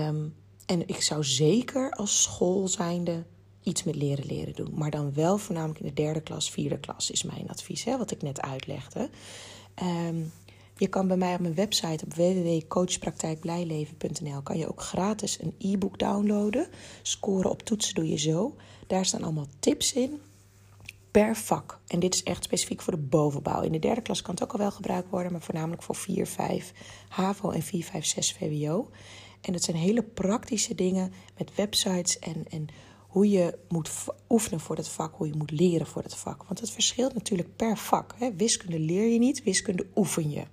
Um, 0.08 0.36
en 0.66 0.88
ik 0.88 1.02
zou 1.02 1.24
zeker 1.24 1.92
als 1.92 2.22
school 2.22 2.68
zijnde 2.68 3.24
iets 3.64 3.84
met 3.84 3.96
leren 3.96 4.26
leren 4.26 4.54
doen. 4.54 4.72
Maar 4.74 4.92
dan 4.92 5.14
wel 5.14 5.38
voornamelijk 5.38 5.80
in 5.80 5.86
de 5.86 5.94
derde 5.94 6.22
klas, 6.22 6.52
vierde 6.52 6.80
klas 6.80 7.12
is 7.12 7.24
mijn 7.24 7.50
advies, 7.50 7.84
hè, 7.84 7.98
wat 7.98 8.12
ik 8.12 8.22
net 8.22 8.42
uitlegde. 8.42 9.10
Um, 10.08 10.32
je 10.82 10.88
kan 10.88 11.08
bij 11.08 11.18
mij 11.18 11.34
op 11.34 11.40
mijn 11.40 11.56
website 11.56 12.06
op 12.06 12.14
www.coachpraktijkblijleven.nl 12.14 14.42
kan 14.42 14.58
je 14.58 14.68
ook 14.68 14.82
gratis 14.82 15.42
een 15.42 15.56
e-book 15.58 16.00
downloaden. 16.00 16.68
Scoren 17.02 17.50
op 17.50 17.62
toetsen 17.62 17.96
doe 17.96 18.08
je 18.08 18.18
zo. 18.18 18.56
Daar 18.88 19.06
staan 19.06 19.24
allemaal 19.24 19.48
tips 19.60 19.94
in 19.94 20.22
per 21.12 21.36
vak. 21.36 21.80
En 21.88 22.00
dit 22.00 22.14
is 22.14 22.24
echt 22.24 22.44
specifiek 22.44 22.82
voor 22.82 22.94
de 22.94 23.00
bovenbouw. 23.00 23.62
In 23.62 23.72
de 23.72 23.80
derde 23.80 24.02
klas 24.02 24.22
kan 24.22 24.34
het 24.34 24.44
ook 24.44 24.52
al 24.52 24.60
wel 24.60 24.72
gebruikt 24.72 25.10
worden, 25.10 25.32
maar 25.32 25.42
voornamelijk 25.42 25.84
voor 25.84 25.96
4, 25.96 26.28
5 26.28 26.74
HAVO 27.10 27.50
en 27.50 27.62
4, 27.62 27.84
5, 27.84 28.06
6 28.06 28.34
VWO. 28.34 28.90
En 29.42 29.54
dat 29.54 29.64
zijn 29.64 29.78
hele 29.78 30.04
praktische 30.04 30.76
dingen 30.76 31.14
met 31.38 31.56
websites 31.56 32.20
en, 32.20 32.46
en 32.50 32.68
hoe 33.08 33.30
je 33.30 33.58
moet 33.70 33.92
oefenen 34.30 34.60
voor 34.60 34.76
dat 34.76 34.90
vak, 34.90 35.16
hoe 35.16 35.28
je 35.28 35.38
moet 35.38 35.52
leren 35.52 35.88
voor 35.88 36.02
dat 36.02 36.18
vak. 36.18 36.44
Want 36.44 36.60
het 36.60 36.72
verschilt 36.72 37.14
natuurlijk 37.14 37.56
per 37.56 37.78
vak. 37.78 38.16
Hè. 38.18 38.36
Wiskunde 38.36 38.80
leer 38.80 39.08
je 39.08 39.20
niet, 39.20 39.44
wiskunde 39.44 39.88
oefen 39.96 40.30
je. 40.30 40.44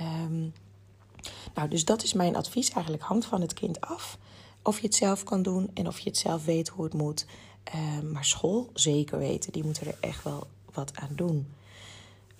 Um, 0.00 0.52
nou, 1.54 1.68
dus 1.68 1.84
dat 1.84 2.02
is 2.02 2.12
mijn 2.12 2.36
advies. 2.36 2.70
Eigenlijk 2.70 3.04
hangt 3.04 3.26
van 3.26 3.40
het 3.40 3.52
kind 3.52 3.80
af 3.80 4.18
of 4.62 4.80
je 4.80 4.86
het 4.86 4.94
zelf 4.94 5.24
kan 5.24 5.42
doen 5.42 5.70
en 5.74 5.86
of 5.86 5.98
je 5.98 6.08
het 6.08 6.18
zelf 6.18 6.44
weet 6.44 6.68
hoe 6.68 6.84
het 6.84 6.94
moet. 6.94 7.26
Um, 7.98 8.12
maar 8.12 8.24
school 8.24 8.70
zeker 8.74 9.18
weten, 9.18 9.52
die 9.52 9.64
moeten 9.64 9.86
er 9.86 9.96
echt 10.00 10.24
wel 10.24 10.46
wat 10.72 10.92
aan 10.94 11.12
doen. 11.14 11.46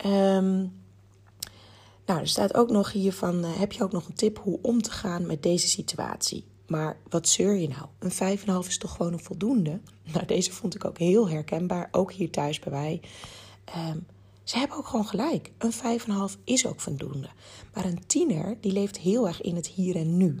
Um, 0.05 0.83
nou, 2.05 2.19
er 2.19 2.27
staat 2.27 2.53
ook 2.53 2.69
nog 2.69 2.91
hier 2.91 3.13
van, 3.13 3.45
uh, 3.45 3.57
heb 3.57 3.71
je 3.71 3.83
ook 3.83 3.91
nog 3.91 4.07
een 4.07 4.13
tip 4.13 4.37
hoe 4.37 4.59
om 4.61 4.81
te 4.81 4.91
gaan 4.91 5.25
met 5.25 5.43
deze 5.43 5.67
situatie? 5.67 6.45
Maar 6.67 6.97
wat 7.09 7.29
zeur 7.29 7.55
je 7.55 7.67
nou? 7.67 7.85
Een 7.99 8.37
5,5 8.39 8.67
is 8.67 8.77
toch 8.77 8.95
gewoon 8.95 9.13
een 9.13 9.19
voldoende? 9.23 9.79
Nou, 10.03 10.25
deze 10.25 10.51
vond 10.51 10.75
ik 10.75 10.85
ook 10.85 10.97
heel 10.97 11.29
herkenbaar, 11.29 11.87
ook 11.91 12.11
hier 12.11 12.29
thuis 12.29 12.59
bij 12.59 12.71
mij. 12.71 13.01
Um, 13.89 14.05
ze 14.45 14.57
hebben 14.57 14.77
ook 14.77 14.87
gewoon 14.87 15.05
gelijk. 15.05 15.51
Een 15.57 15.73
5,5 15.73 16.39
is 16.43 16.65
ook 16.65 16.79
voldoende. 16.79 17.29
Maar 17.73 17.85
een 17.85 18.07
tiener 18.07 18.57
die 18.61 18.71
leeft 18.71 18.97
heel 18.97 19.27
erg 19.27 19.41
in 19.41 19.55
het 19.55 19.67
hier 19.67 19.95
en 19.95 20.17
nu. 20.17 20.39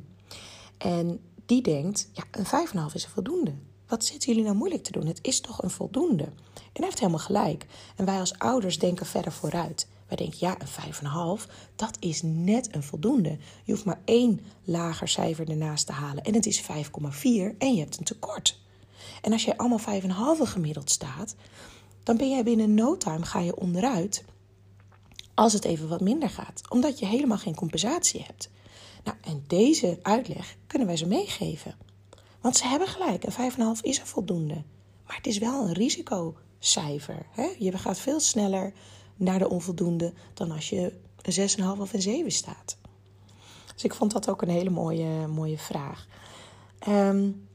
En 0.77 1.19
die 1.45 1.61
denkt, 1.61 2.09
ja, 2.13 2.23
een 2.31 2.67
5,5 2.89 2.93
is 2.93 3.03
een 3.03 3.09
voldoende. 3.09 3.53
Wat 3.87 4.05
zitten 4.05 4.29
jullie 4.29 4.43
nou 4.43 4.55
moeilijk 4.55 4.83
te 4.83 4.91
doen? 4.91 5.05
Het 5.05 5.19
is 5.21 5.41
toch 5.41 5.63
een 5.63 5.69
voldoende? 5.69 6.23
En 6.23 6.81
hij 6.81 6.85
heeft 6.85 6.99
helemaal 6.99 7.19
gelijk. 7.19 7.65
En 7.95 8.05
wij 8.05 8.19
als 8.19 8.37
ouders 8.37 8.79
denken 8.79 9.05
verder 9.05 9.31
vooruit. 9.31 9.87
Wij 10.07 10.17
denken, 10.17 10.37
ja, 10.39 10.57
een 10.59 11.37
5,5, 11.39 11.51
dat 11.75 11.97
is 11.99 12.21
net 12.23 12.75
een 12.75 12.83
voldoende. 12.83 13.37
Je 13.63 13.71
hoeft 13.71 13.85
maar 13.85 14.01
één 14.05 14.39
lager 14.63 15.07
cijfer 15.07 15.49
ernaast 15.49 15.85
te 15.85 15.91
halen 15.91 16.23
en 16.23 16.33
het 16.33 16.45
is 16.45 16.61
5,4 16.61 16.67
en 17.57 17.73
je 17.73 17.79
hebt 17.79 17.97
een 17.97 18.03
tekort. 18.03 18.59
En 19.21 19.31
als 19.31 19.45
je 19.45 19.57
allemaal 19.57 20.37
5,5 20.37 20.41
gemiddeld 20.41 20.89
staat, 20.89 21.35
dan 22.05 22.17
ben 22.17 22.29
jij 22.29 22.43
binnen 22.43 22.73
no 22.73 22.97
time 22.97 23.25
ga 23.25 23.39
je 23.39 23.55
onderuit 23.55 24.23
als 25.33 25.53
het 25.53 25.65
even 25.65 25.87
wat 25.87 26.01
minder 26.01 26.29
gaat, 26.29 26.61
omdat 26.69 26.99
je 26.99 27.05
helemaal 27.05 27.37
geen 27.37 27.55
compensatie 27.55 28.21
hebt. 28.21 28.49
Nou, 29.03 29.17
en 29.21 29.43
deze 29.47 29.99
uitleg 30.01 30.55
kunnen 30.67 30.87
wij 30.87 30.97
ze 30.97 31.07
meegeven. 31.07 31.75
Want 32.41 32.57
ze 32.57 32.67
hebben 32.67 32.87
gelijk, 32.87 33.23
een 33.23 33.51
5,5 33.51 33.81
is 33.81 33.99
een 33.99 34.05
voldoende. 34.05 34.63
Maar 35.07 35.15
het 35.15 35.27
is 35.27 35.37
wel 35.37 35.67
een 35.67 35.73
risicocijfer. 35.73 37.25
Hè? 37.31 37.47
Je 37.59 37.77
gaat 37.77 37.99
veel 37.99 38.19
sneller 38.19 38.73
naar 39.15 39.39
de 39.39 39.49
onvoldoende 39.49 40.13
dan 40.33 40.51
als 40.51 40.69
je 40.69 40.93
een 41.21 41.49
6,5 41.75 41.79
of 41.79 41.93
een 41.93 42.01
7 42.01 42.31
staat. 42.31 42.77
Dus 43.73 43.83
ik 43.83 43.93
vond 43.93 44.11
dat 44.11 44.29
ook 44.29 44.41
een 44.41 44.49
hele 44.49 44.69
mooie, 44.69 45.27
mooie 45.27 45.57
vraag. 45.57 46.07
Um, 46.87 47.47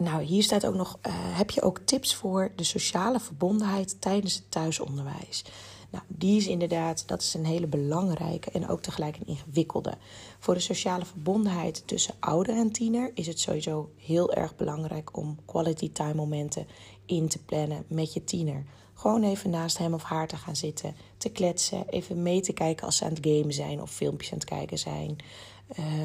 nou, 0.00 0.22
hier 0.22 0.42
staat 0.42 0.66
ook 0.66 0.74
nog: 0.74 0.98
uh, 1.06 1.12
heb 1.14 1.50
je 1.50 1.62
ook 1.62 1.78
tips 1.78 2.14
voor 2.14 2.52
de 2.56 2.64
sociale 2.64 3.20
verbondenheid 3.20 4.00
tijdens 4.00 4.34
het 4.34 4.50
thuisonderwijs? 4.50 5.44
Nou, 5.90 6.04
die 6.08 6.36
is 6.36 6.46
inderdaad, 6.46 7.08
dat 7.08 7.20
is 7.20 7.34
een 7.34 7.44
hele 7.44 7.66
belangrijke 7.66 8.50
en 8.50 8.68
ook 8.68 8.82
tegelijk 8.82 9.16
een 9.16 9.26
ingewikkelde. 9.26 9.94
Voor 10.38 10.54
de 10.54 10.60
sociale 10.60 11.04
verbondenheid 11.04 11.82
tussen 11.86 12.14
ouder 12.20 12.56
en 12.56 12.70
tiener 12.70 13.10
is 13.14 13.26
het 13.26 13.40
sowieso 13.40 13.90
heel 13.96 14.32
erg 14.32 14.56
belangrijk 14.56 15.16
om 15.16 15.38
quality 15.44 15.92
time 15.92 16.14
momenten 16.14 16.66
in 17.06 17.28
te 17.28 17.38
plannen 17.38 17.84
met 17.88 18.12
je 18.12 18.24
tiener. 18.24 18.64
Gewoon 18.94 19.22
even 19.22 19.50
naast 19.50 19.78
hem 19.78 19.94
of 19.94 20.02
haar 20.02 20.28
te 20.28 20.36
gaan 20.36 20.56
zitten, 20.56 20.94
te 21.16 21.28
kletsen, 21.28 21.88
even 21.88 22.22
mee 22.22 22.40
te 22.40 22.52
kijken 22.52 22.86
als 22.86 22.96
ze 22.96 23.04
aan 23.04 23.14
het 23.14 23.26
gamen 23.26 23.52
zijn 23.52 23.82
of 23.82 23.90
filmpjes 23.90 24.32
aan 24.32 24.38
het 24.38 24.48
kijken 24.48 24.78
zijn. 24.78 25.16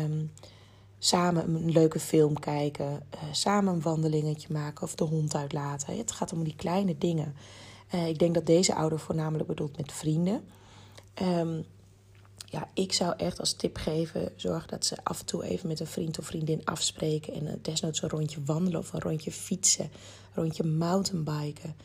Um, 0.03 0.31
samen 1.05 1.55
een 1.55 1.71
leuke 1.71 1.99
film 1.99 2.39
kijken, 2.39 3.03
uh, 3.13 3.21
samen 3.31 3.73
een 3.73 3.81
wandelingetje 3.81 4.53
maken 4.53 4.83
of 4.83 4.95
de 4.95 5.03
hond 5.03 5.35
uitlaten. 5.35 5.97
Het 5.97 6.11
gaat 6.11 6.33
om 6.33 6.43
die 6.43 6.55
kleine 6.55 6.97
dingen. 6.97 7.35
Uh, 7.95 8.07
ik 8.07 8.19
denk 8.19 8.33
dat 8.33 8.45
deze 8.45 8.75
ouder 8.75 8.99
voornamelijk 8.99 9.47
bedoelt 9.47 9.77
met 9.77 9.91
vrienden. 9.91 10.43
Um, 11.21 11.65
ja, 12.45 12.69
ik 12.73 12.93
zou 12.93 13.13
echt 13.17 13.39
als 13.39 13.53
tip 13.53 13.77
geven: 13.77 14.31
zorg 14.35 14.65
dat 14.65 14.85
ze 14.85 14.97
af 15.03 15.19
en 15.19 15.25
toe 15.25 15.43
even 15.43 15.67
met 15.67 15.79
een 15.79 15.87
vriend 15.87 16.19
of 16.19 16.25
vriendin 16.25 16.65
afspreken. 16.65 17.33
En 17.33 17.43
uh, 17.43 17.53
desnoods 17.61 18.01
een 18.01 18.09
rondje 18.09 18.43
wandelen 18.45 18.79
of 18.79 18.93
een 18.93 19.01
rondje 19.01 19.31
fietsen, 19.31 19.85
een 19.85 20.43
rondje 20.43 20.63
mountainbiken. 20.63 21.75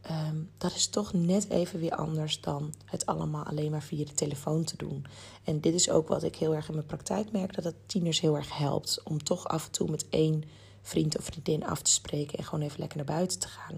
Ehm, 0.00 0.36
dat 0.58 0.74
is 0.74 0.86
toch 0.86 1.12
net 1.12 1.48
even 1.48 1.80
weer 1.80 1.94
anders 1.94 2.40
dan 2.40 2.74
het 2.84 3.06
allemaal 3.06 3.44
alleen 3.44 3.70
maar 3.70 3.82
via 3.82 4.04
de 4.04 4.14
telefoon 4.14 4.64
te 4.64 4.76
doen. 4.76 5.06
En 5.44 5.60
dit 5.60 5.74
is 5.74 5.90
ook 5.90 6.08
wat 6.08 6.22
ik 6.22 6.36
heel 6.36 6.54
erg 6.54 6.68
in 6.68 6.74
mijn 6.74 6.86
praktijk 6.86 7.32
merk: 7.32 7.54
dat 7.54 7.64
het 7.64 7.74
tieners 7.86 8.20
heel 8.20 8.36
erg 8.36 8.58
helpt 8.58 9.00
om 9.04 9.22
toch 9.22 9.48
af 9.48 9.64
en 9.64 9.70
toe 9.70 9.90
met 9.90 10.08
één 10.08 10.44
vriend 10.82 11.18
of 11.18 11.24
vriendin 11.24 11.64
af 11.64 11.82
te 11.82 11.90
spreken 11.90 12.38
en 12.38 12.44
gewoon 12.44 12.64
even 12.64 12.78
lekker 12.78 12.96
naar 12.96 13.16
buiten 13.16 13.38
te 13.38 13.48
gaan. 13.48 13.76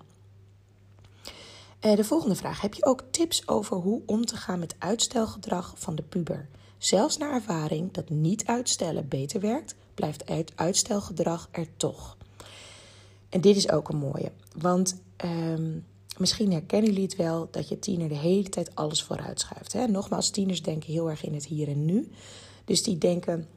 Uh, 1.81 1.97
de 1.97 2.05
volgende 2.05 2.35
vraag: 2.35 2.61
heb 2.61 2.75
je 2.75 2.85
ook 2.85 3.03
tips 3.11 3.49
over 3.49 3.77
hoe 3.77 4.03
om 4.07 4.25
te 4.25 4.37
gaan 4.37 4.59
met 4.59 4.75
uitstelgedrag 4.79 5.75
van 5.77 5.95
de 5.95 6.03
puber? 6.03 6.49
Zelfs 6.79 7.17
naar 7.17 7.33
ervaring 7.33 7.93
dat 7.93 8.11
niet 8.11 8.47
uitstellen 8.47 9.09
beter 9.09 9.41
werkt, 9.41 9.75
blijft 9.95 10.25
uitstelgedrag 10.55 11.49
er 11.51 11.67
toch. 11.77 12.17
En 13.29 13.41
dit 13.41 13.57
is 13.57 13.71
ook 13.71 13.89
een 13.89 13.97
mooie, 13.97 14.33
want 14.57 15.03
um, 15.25 15.85
Misschien 16.23 16.53
herkennen 16.53 16.91
jullie 16.91 17.05
het 17.05 17.17
wel 17.17 17.49
dat 17.51 17.69
je 17.69 17.79
tiener 17.79 18.09
de 18.09 18.15
hele 18.15 18.49
tijd 18.49 18.75
alles 18.75 19.03
vooruitschuift. 19.03 19.73
Hè? 19.73 19.87
Nogmaals, 19.87 20.31
tieners 20.31 20.63
denken 20.63 20.93
heel 20.93 21.11
erg 21.11 21.25
in 21.25 21.35
het 21.35 21.47
hier 21.47 21.69
en 21.69 21.85
nu. 21.85 22.11
Dus 22.65 22.83
die 22.83 22.99
denken, 22.99 23.49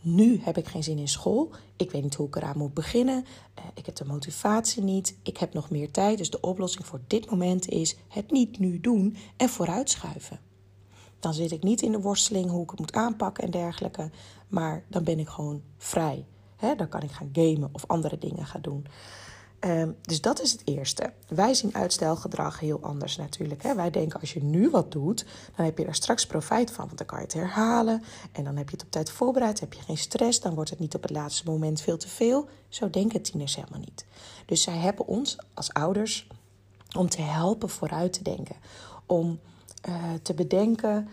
nu 0.00 0.40
heb 0.42 0.56
ik 0.56 0.66
geen 0.66 0.82
zin 0.82 0.98
in 0.98 1.08
school. 1.08 1.50
Ik 1.76 1.90
weet 1.90 2.02
niet 2.02 2.14
hoe 2.14 2.26
ik 2.26 2.36
eraan 2.36 2.58
moet 2.58 2.74
beginnen. 2.74 3.24
Uh, 3.58 3.64
ik 3.74 3.86
heb 3.86 3.94
de 3.96 4.04
motivatie 4.04 4.82
niet. 4.82 5.16
Ik 5.22 5.36
heb 5.36 5.52
nog 5.52 5.70
meer 5.70 5.90
tijd. 5.90 6.18
Dus 6.18 6.30
de 6.30 6.40
oplossing 6.40 6.86
voor 6.86 7.00
dit 7.06 7.30
moment 7.30 7.68
is 7.68 7.96
het 8.08 8.30
niet 8.30 8.58
nu 8.58 8.80
doen 8.80 9.16
en 9.36 9.48
vooruitschuiven. 9.48 10.40
Dan 11.20 11.34
zit 11.34 11.52
ik 11.52 11.62
niet 11.62 11.82
in 11.82 11.92
de 11.92 12.00
worsteling 12.00 12.50
hoe 12.50 12.62
ik 12.62 12.70
het 12.70 12.78
moet 12.78 12.92
aanpakken 12.92 13.44
en 13.44 13.50
dergelijke. 13.50 14.10
Maar 14.48 14.84
dan 14.88 15.04
ben 15.04 15.18
ik 15.18 15.28
gewoon 15.28 15.62
vrij. 15.76 16.26
Dan 16.76 16.88
kan 16.88 17.02
ik 17.02 17.10
gaan 17.10 17.30
gamen 17.32 17.68
of 17.72 17.84
andere 17.86 18.18
dingen 18.18 18.46
gaan 18.46 18.62
doen. 18.62 18.86
Ehm, 19.64 19.90
dus 20.00 20.20
dat 20.20 20.40
is 20.40 20.52
het 20.52 20.62
eerste. 20.64 21.12
Wij 21.28 21.54
zien 21.54 21.74
uitstelgedrag 21.74 22.60
heel 22.60 22.78
anders 22.82 23.16
natuurlijk. 23.16 23.62
Hè? 23.62 23.74
Wij 23.74 23.90
denken 23.90 24.20
als 24.20 24.32
je 24.32 24.42
nu 24.42 24.70
wat 24.70 24.92
doet, 24.92 25.26
dan 25.56 25.64
heb 25.64 25.78
je 25.78 25.84
er 25.84 25.94
straks 25.94 26.26
profijt 26.26 26.70
van. 26.70 26.86
Want 26.86 26.98
dan 26.98 27.06
kan 27.06 27.18
je 27.18 27.24
het 27.24 27.34
herhalen 27.34 28.02
en 28.32 28.44
dan 28.44 28.56
heb 28.56 28.68
je 28.68 28.76
het 28.76 28.84
op 28.84 28.90
tijd 28.90 29.10
voorbereid. 29.10 29.60
Heb 29.60 29.72
je 29.72 29.80
geen 29.80 29.96
stress, 29.96 30.40
dan 30.40 30.54
wordt 30.54 30.70
het 30.70 30.78
niet 30.78 30.94
op 30.94 31.02
het 31.02 31.10
laatste 31.10 31.50
moment 31.50 31.80
veel 31.80 31.96
te 31.96 32.08
veel. 32.08 32.48
Zo 32.68 32.90
denken 32.90 33.22
tieners 33.22 33.56
helemaal 33.56 33.80
niet. 33.80 34.06
Dus 34.46 34.62
zij 34.62 34.76
hebben 34.76 35.06
ons 35.06 35.38
als 35.54 35.72
ouders 35.72 36.26
om 36.96 37.08
te 37.08 37.22
helpen 37.22 37.68
vooruit 37.68 38.12
te 38.12 38.22
denken. 38.22 38.56
Om 39.06 39.40
uh, 39.88 39.94
te 40.22 40.34
bedenken, 40.34 41.08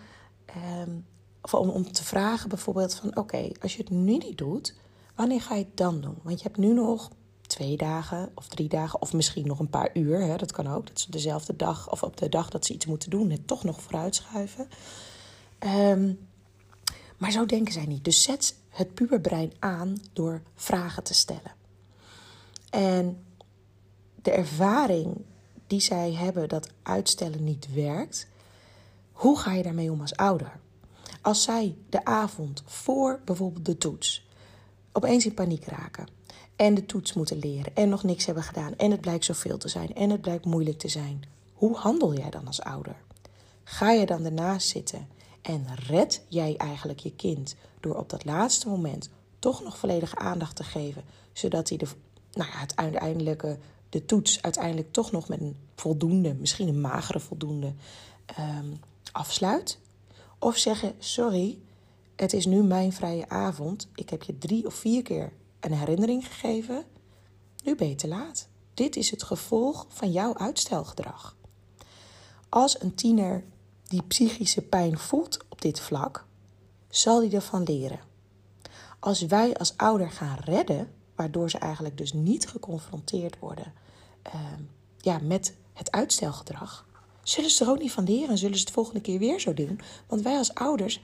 um, 0.87 1.05
of 1.41 1.53
om, 1.53 1.69
om 1.69 1.91
te 1.91 2.03
vragen 2.03 2.49
bijvoorbeeld 2.49 2.95
van... 2.95 3.17
oké, 3.17 3.49
als 3.61 3.75
je 3.75 3.81
het 3.81 3.91
nu 3.91 4.17
niet 4.17 4.37
doet, 4.37 4.75
wanneer 5.15 5.41
ga 5.41 5.55
je 5.55 5.63
het 5.63 5.77
dan 5.77 6.01
doen? 6.01 6.17
Want 6.23 6.37
je 6.41 6.43
hebt 6.43 6.57
nu 6.57 6.73
nog 6.73 7.09
twee 7.51 7.77
dagen 7.77 8.31
of 8.35 8.47
drie 8.47 8.69
dagen, 8.69 9.01
of 9.01 9.13
misschien 9.13 9.47
nog 9.47 9.59
een 9.59 9.69
paar 9.69 9.89
uur. 9.93 10.21
Hè, 10.21 10.37
dat 10.37 10.51
kan 10.51 10.67
ook. 10.67 10.87
Dat 10.87 10.99
ze 10.99 11.11
dezelfde 11.11 11.55
dag 11.55 11.91
of 11.91 12.03
op 12.03 12.17
de 12.17 12.29
dag 12.29 12.49
dat 12.49 12.65
ze 12.65 12.73
iets 12.73 12.85
moeten 12.85 13.09
doen, 13.09 13.29
het 13.29 13.47
toch 13.47 13.63
nog 13.63 13.81
vooruitschuiven. 13.81 14.67
Um, 15.59 16.19
maar 17.17 17.31
zo 17.31 17.45
denken 17.45 17.73
zij 17.73 17.85
niet. 17.85 18.03
Dus 18.03 18.23
zet 18.23 18.55
het 18.69 18.93
puberbrein 18.93 19.53
aan 19.59 19.97
door 20.13 20.41
vragen 20.55 21.03
te 21.03 21.13
stellen. 21.13 21.53
En 22.69 23.23
de 24.21 24.31
ervaring 24.31 25.25
die 25.67 25.79
zij 25.79 26.13
hebben 26.13 26.49
dat 26.49 26.69
uitstellen 26.83 27.43
niet 27.43 27.73
werkt, 27.73 28.27
hoe 29.11 29.39
ga 29.39 29.53
je 29.53 29.63
daarmee 29.63 29.91
om 29.91 30.01
als 30.01 30.15
ouder? 30.15 30.59
Als 31.21 31.43
zij 31.43 31.75
de 31.89 32.05
avond 32.05 32.63
voor 32.65 33.21
bijvoorbeeld 33.25 33.65
de 33.65 33.77
toets 33.77 34.27
opeens 34.91 35.25
in 35.25 35.33
paniek 35.33 35.65
raken 35.65 36.07
en 36.61 36.73
de 36.73 36.85
toets 36.85 37.13
moeten 37.13 37.39
leren 37.39 37.75
en 37.75 37.89
nog 37.89 38.03
niks 38.03 38.25
hebben 38.25 38.43
gedaan 38.43 38.75
en 38.75 38.91
het 38.91 39.01
blijkt 39.01 39.25
zoveel 39.25 39.57
te 39.57 39.67
zijn 39.67 39.95
en 39.95 40.09
het 40.09 40.21
blijkt 40.21 40.45
moeilijk 40.45 40.77
te 40.77 40.87
zijn, 40.87 41.23
hoe 41.53 41.75
handel 41.75 42.13
jij 42.13 42.29
dan 42.29 42.47
als 42.47 42.61
ouder? 42.61 42.95
Ga 43.63 43.91
je 43.91 44.05
dan 44.05 44.25
ernaast 44.25 44.67
zitten 44.67 45.07
en 45.41 45.65
red 45.87 46.23
jij 46.27 46.57
eigenlijk 46.57 46.99
je 46.99 47.15
kind 47.15 47.55
door 47.79 47.95
op 47.95 48.09
dat 48.09 48.25
laatste 48.25 48.67
moment 48.67 49.09
toch 49.39 49.63
nog 49.63 49.77
volledige 49.77 50.15
aandacht 50.15 50.55
te 50.55 50.63
geven, 50.63 51.03
zodat 51.33 51.69
hij 51.69 51.77
de, 51.77 51.87
nou 52.31 52.49
ja, 52.49 52.57
het 52.57 52.75
uiteindelijke, 52.75 53.57
de 53.89 54.05
toets 54.05 54.41
uiteindelijk 54.41 54.91
toch 54.91 55.11
nog 55.11 55.27
met 55.27 55.41
een 55.41 55.55
voldoende, 55.75 56.33
misschien 56.33 56.67
een 56.67 56.81
magere 56.81 57.19
voldoende, 57.19 57.73
um, 58.39 58.79
afsluit? 59.11 59.79
Of 60.39 60.57
zeggen: 60.57 60.93
Sorry, 60.99 61.59
het 62.15 62.33
is 62.33 62.45
nu 62.45 62.63
mijn 62.63 62.93
vrije 62.93 63.29
avond. 63.29 63.87
Ik 63.95 64.09
heb 64.09 64.23
je 64.23 64.37
drie 64.37 64.65
of 64.65 64.73
vier 64.73 65.01
keer 65.01 65.31
een 65.61 65.73
herinnering 65.73 66.27
gegeven. 66.27 66.85
Nu 67.63 67.75
ben 67.75 67.89
je 67.89 67.95
te 67.95 68.07
laat. 68.07 68.47
Dit 68.73 68.95
is 68.95 69.11
het 69.11 69.23
gevolg 69.23 69.85
van 69.89 70.11
jouw 70.11 70.37
uitstelgedrag. 70.37 71.35
Als 72.49 72.81
een 72.81 72.95
tiener 72.95 73.43
die 73.87 74.03
psychische 74.03 74.61
pijn 74.61 74.97
voelt 74.97 75.39
op 75.49 75.61
dit 75.61 75.79
vlak, 75.79 76.25
zal 76.89 77.21
hij 77.21 77.31
ervan 77.31 77.63
leren. 77.63 77.99
Als 78.99 79.21
wij 79.21 79.57
als 79.57 79.77
ouder 79.77 80.11
gaan 80.11 80.37
redden, 80.43 80.91
waardoor 81.15 81.49
ze 81.49 81.57
eigenlijk 81.57 81.97
dus 81.97 82.13
niet 82.13 82.47
geconfronteerd 82.47 83.39
worden 83.39 83.73
uh, 84.27 84.33
ja, 84.97 85.19
met 85.23 85.55
het 85.73 85.91
uitstelgedrag, 85.91 86.85
zullen 87.23 87.49
ze 87.49 87.63
er 87.63 87.69
ook 87.69 87.79
niet 87.79 87.91
van 87.91 88.03
leren 88.03 88.29
en 88.29 88.37
zullen 88.37 88.57
ze 88.57 88.63
het 88.63 88.73
volgende 88.73 89.01
keer 89.01 89.19
weer 89.19 89.39
zo 89.39 89.53
doen. 89.53 89.79
Want 90.07 90.21
wij 90.21 90.37
als 90.37 90.53
ouders 90.53 91.01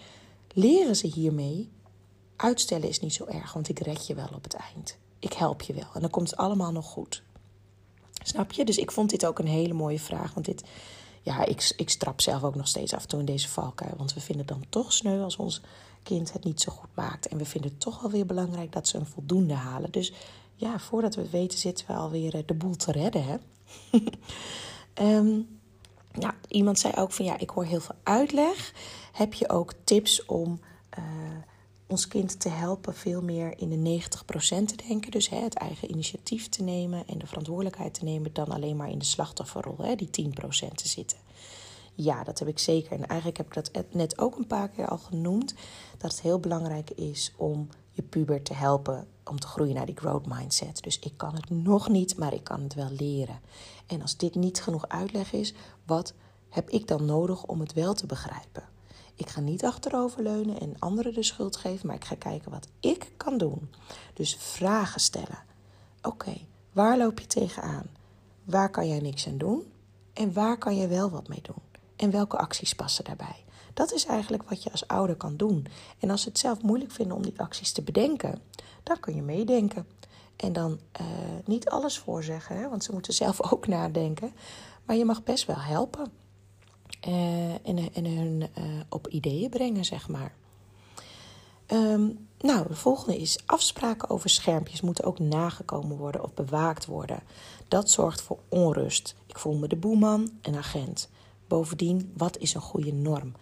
leren 0.54 0.96
ze 0.96 1.08
hiermee. 1.08 1.70
Uitstellen 2.38 2.90
is 2.90 3.00
niet 3.00 3.14
zo 3.14 3.26
erg, 3.26 3.54
want 3.54 3.70
ik 3.70 3.80
red 3.80 4.08
je 4.08 4.16
wel 4.16 4.30
op 4.36 4.44
het 4.44 4.54
eind. 4.54 4.98
Ik 5.20 5.34
help 5.34 5.62
je 5.62 5.74
wel 5.74 5.90
en 5.94 6.02
dan 6.02 6.10
komt 6.10 6.30
het 6.30 6.40
allemaal 6.40 6.72
nog 6.72 6.86
goed. 6.86 7.24
Snap 8.24 8.52
je? 8.52 8.66
Dus 8.66 8.78
ik 8.78 8.92
vond 8.92 9.10
dit 9.10 9.26
ook 9.26 9.40
een 9.40 9.48
hele 9.48 9.74
mooie 9.74 10.00
vraag. 10.00 10.34
Want 10.34 10.46
dit, 10.46 10.64
ja, 11.22 11.46
ik, 11.46 11.74
ik 11.76 11.90
strap 11.90 12.22
zelf 12.22 12.44
ook 12.44 12.56
nog 12.56 12.68
steeds 12.68 12.94
af 12.94 13.02
en 13.02 13.08
toe 13.08 13.20
in 13.20 13.26
deze 13.26 13.50
valkuil. 13.50 13.94
Want 13.98 14.14
we 14.14 14.20
vinden 14.20 14.46
dan 14.46 14.64
toch 14.70 14.94
sneu 14.94 15.22
als 15.22 15.36
ons 15.36 15.62
kind 16.04 16.34
het 16.34 16.44
niet 16.44 16.62
zo 16.62 16.72
goed 16.72 16.96
maakt. 16.96 17.28
En 17.28 17.38
we 17.38 17.46
vinden 17.46 17.72
het 17.72 17.80
toch 17.80 18.02
wel 18.02 18.12
weer 18.12 18.26
belangrijk 18.26 18.72
dat 18.72 18.88
ze 18.88 18.98
een 18.98 19.06
voldoende 19.06 19.54
halen. 19.54 19.92
Dus 19.92 20.14
ja, 20.56 20.80
voordat 20.80 21.16
we 21.16 21.22
het 21.22 21.32
weten 21.32 21.60
zitten 21.60 21.88
we 21.88 21.94
alweer 21.94 22.36
eh, 22.36 22.42
de 22.46 22.54
boel 22.54 22.76
te 22.76 22.92
redden. 22.92 23.24
Hè? 23.24 23.38
ja, 26.20 26.36
iemand 26.48 26.80
zei 26.80 26.94
ook 26.98 27.12
van 27.12 27.26
ja, 27.26 27.38
ik 27.38 27.50
hoor 27.50 27.66
heel 27.66 27.82
veel 27.82 27.96
uitleg. 28.04 28.74
Heb 29.12 29.34
je 29.34 29.50
ook 29.50 29.74
tips 29.84 30.26
om 30.26 30.60
uh, 31.00 31.04
ons 31.88 32.08
kind 32.08 32.40
te 32.40 32.50
helpen 32.50 32.94
veel 32.94 33.22
meer 33.22 33.60
in 33.60 33.70
de 33.70 34.02
90% 34.02 34.66
te 34.66 34.88
denken? 34.88 35.12
Dus 35.12 35.30
hè, 35.30 35.38
het 35.38 35.54
eigen 35.54 35.92
initiatief 35.92 36.50
te 36.50 36.64
nemen 36.64 37.08
en 37.08 37.18
de 37.18 37.28
verantwoordelijkheid 37.28 37.94
te 37.94 38.04
nemen, 38.04 38.34
dan 38.34 38.48
alleen 38.48 38.76
maar 38.76 38.90
in 38.90 39.00
de 39.00 39.06
slachtofferrol, 39.06 39.78
hè, 39.78 39.96
die 39.96 40.10
10% 40.10 40.76
te 40.76 40.88
zitten. 40.88 41.18
Ja, 41.94 42.24
dat 42.24 42.40
heb 42.40 42.48
ik 42.48 42.60
zeker. 42.60 42.92
En 42.92 43.08
eigenlijk 43.08 43.38
heb 43.38 43.48
ik 43.48 43.54
dat 43.54 43.86
net 43.92 44.20
ook 44.20 44.38
een 44.38 44.48
paar 44.48 44.70
keer 44.70 44.88
al 44.88 44.98
genoemd. 44.98 45.54
Dat 45.98 46.12
het 46.12 46.22
heel 46.22 46.40
belangrijk 46.40 46.90
is 46.90 47.34
om 47.36 47.70
je 47.92 48.02
puber 48.02 48.44
te 48.44 48.54
helpen 48.54 49.08
om 49.24 49.40
te 49.40 49.48
groeien 49.48 49.76
naar 49.76 49.86
die 49.86 49.98
growth 49.98 50.26
mindset. 50.26 50.84
Dus 50.84 51.00
ik 51.00 51.14
kan 51.16 51.36
het 51.36 51.50
nog 51.50 51.90
niet, 51.90 52.18
maar 52.18 52.34
ik 52.34 52.44
kan 52.44 52.62
het 52.62 52.74
wel 52.74 52.90
leren. 52.90 53.40
En 53.88 54.02
als 54.02 54.18
dit 54.18 54.36
niet 54.36 54.62
genoeg 54.62 54.88
uitleg 54.88 55.34
is, 55.34 55.54
wat 55.86 56.14
heb 56.50 56.70
ik 56.70 56.88
dan 56.88 57.06
nodig 57.06 57.44
om 57.44 57.60
het 57.60 57.74
wel 57.74 57.94
te 57.94 58.06
begrijpen? 58.06 58.64
Ik 59.18 59.30
ga 59.30 59.40
niet 59.40 59.66
achteroverleunen 59.66 60.60
en 60.60 60.76
anderen 60.80 61.14
de 61.14 61.24
schuld 61.24 61.56
geven, 61.56 61.88
maar 61.88 61.96
ik 61.96 62.06
ga 62.06 62.16
kijken 62.16 62.52
wat 62.52 62.68
ik 62.80 63.12
kan 63.18 63.38
doen. 63.38 63.70
Dus 64.14 64.36
vragen 64.40 65.00
stellen. 65.00 65.44
Oké, 66.02 66.38
waar 66.72 66.98
loop 66.98 67.20
je 67.20 67.28
tegenaan? 67.28 67.86
Waar 68.44 68.70
kan 68.70 68.88
jij 68.88 69.00
niks 69.00 69.28
aan 69.28 69.38
doen? 69.38 69.72
En 70.14 70.34
waar 70.34 70.58
kan 70.58 70.76
je 70.76 70.88
wel 70.88 71.10
wat 71.10 71.28
mee 71.28 71.42
doen? 71.42 71.62
En 71.96 72.12
welke 72.12 72.38
acties 72.38 72.74
passen 72.74 73.04
daarbij? 73.04 73.44
Dat 73.74 73.94
is 73.94 74.06
eigenlijk 74.06 74.50
wat 74.50 74.64
je 74.64 74.72
als 74.72 74.88
ouder 74.88 75.16
kan 75.16 75.38
doen. 75.38 75.68
En 76.00 76.10
als 76.10 76.22
ze 76.22 76.30
het 76.30 76.40
zelf 76.40 76.62
moeilijk 76.62 76.92
vinden 76.92 77.18
om 77.18 77.24
die 77.24 77.40
acties 77.40 77.72
te 77.72 77.82
bedenken, 77.82 78.42
dan 78.84 79.00
kun 79.00 79.16
je 79.16 79.22
meedenken. 79.22 79.88
En 80.36 80.54
dan 80.54 80.80
uh, 81.02 81.08
niet 81.46 81.70
alles 81.70 81.98
voorzeggen, 81.98 82.58
hè, 82.58 82.70
want 82.70 82.84
ze 82.84 82.92
moeten 82.92 83.14
zelf 83.14 83.42
ook 83.52 83.68
nadenken. 83.68 84.32
Maar 84.86 84.96
je 84.96 85.06
mag 85.06 85.24
best 85.24 85.46
wel 85.46 85.60
helpen. 85.60 86.12
Uh, 87.08 87.68
en, 87.68 88.06
hun 88.06 88.42
uh, 88.58 88.64
op 88.90 89.08
ideeën 89.08 89.50
brengen, 89.50 89.86
zeg 89.86 90.10
maar. 90.10 90.34
Um, 91.68 92.28
nou, 92.40 92.68
de 92.68 92.76
volgende 92.76 93.18
is 93.18 93.40
afspraken 93.46 94.10
over 94.10 94.30
schermpjes 94.30 94.82
moeten 94.82 95.04
ook 95.04 95.20
nagekomen 95.20 95.98
worden 95.98 96.24
of 96.24 96.34
bewaakt 96.34 96.86
worden. 96.86 97.20
Dat 97.68 97.90
zorgt 97.90 98.22
voor 98.22 98.40
onrust. 98.50 99.16
Ik 99.26 99.40
voel 99.40 99.54
me 99.54 99.68
de 99.68 99.76
boeman, 99.76 100.32
een 100.42 100.56
agent. 100.56 101.10
Bovendien, 101.48 102.12
wat 102.18 102.38
is 102.38 102.54
een 102.54 102.62
goede 102.62 102.94
norm? 102.94 103.34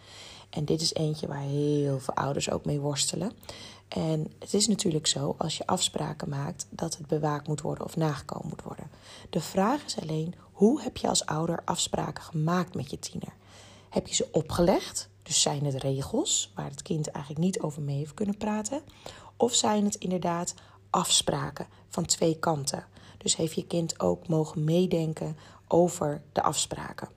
En 0.50 0.66
dit 0.66 0.82
is 0.82 0.94
eentje 0.94 1.28
waar 1.28 1.42
heel 1.42 2.00
veel 2.00 2.14
ouders 2.14 2.50
ook 2.50 2.66
mee 2.66 2.80
worstelen. 2.80 3.32
En 3.88 4.32
het 4.40 4.54
is 4.54 4.68
natuurlijk 4.68 5.08
zo, 5.08 5.36
als 5.38 5.58
je 5.58 5.68
afspraken 5.68 6.30
maakt, 6.30 6.68
dat 6.70 6.98
het 6.98 7.08
bewaakt 7.08 7.48
moet 7.48 7.62
worden 7.62 7.86
of 7.86 7.96
nagekomen 7.96 8.50
moet 8.50 8.64
worden. 8.64 8.90
De 9.30 9.42
vraag 9.42 9.86
is 9.86 10.02
alleen, 10.02 10.36
hoe 10.52 10.82
heb 10.82 10.98
je 10.98 11.08
als 11.08 11.26
ouder 11.26 11.62
afspraken 11.66 12.24
gemaakt 12.24 12.76
met 12.76 12.90
je 12.90 13.00
tiener? 13.00 13.34
Heb 13.96 14.08
je 14.08 14.16
ze 14.16 14.28
opgelegd? 14.32 15.10
Dus 15.24 15.42
zijn 15.42 15.66
het 15.66 15.76
regels 15.76 16.52
waar 16.56 16.70
het 16.70 16.82
kind 16.82 17.08
eigenlijk 17.08 17.46
niet 17.46 17.60
over 17.60 17.82
mee 17.82 17.98
heeft 17.98 18.14
kunnen 18.14 18.38
praten? 18.38 18.82
Of 19.38 19.54
zijn 19.54 19.86
het 19.86 19.96
inderdaad 19.96 20.54
afspraken 20.90 21.68
van 21.90 22.06
twee 22.06 22.40
kanten? 22.40 22.86
Dus 23.18 23.36
heeft 23.36 23.56
je 23.56 23.68
kind 23.68 24.00
ook 24.00 24.28
mogen 24.28 24.64
meedenken 24.64 25.38
over 25.68 26.22
de 26.32 26.42
afspraken? 26.42 27.10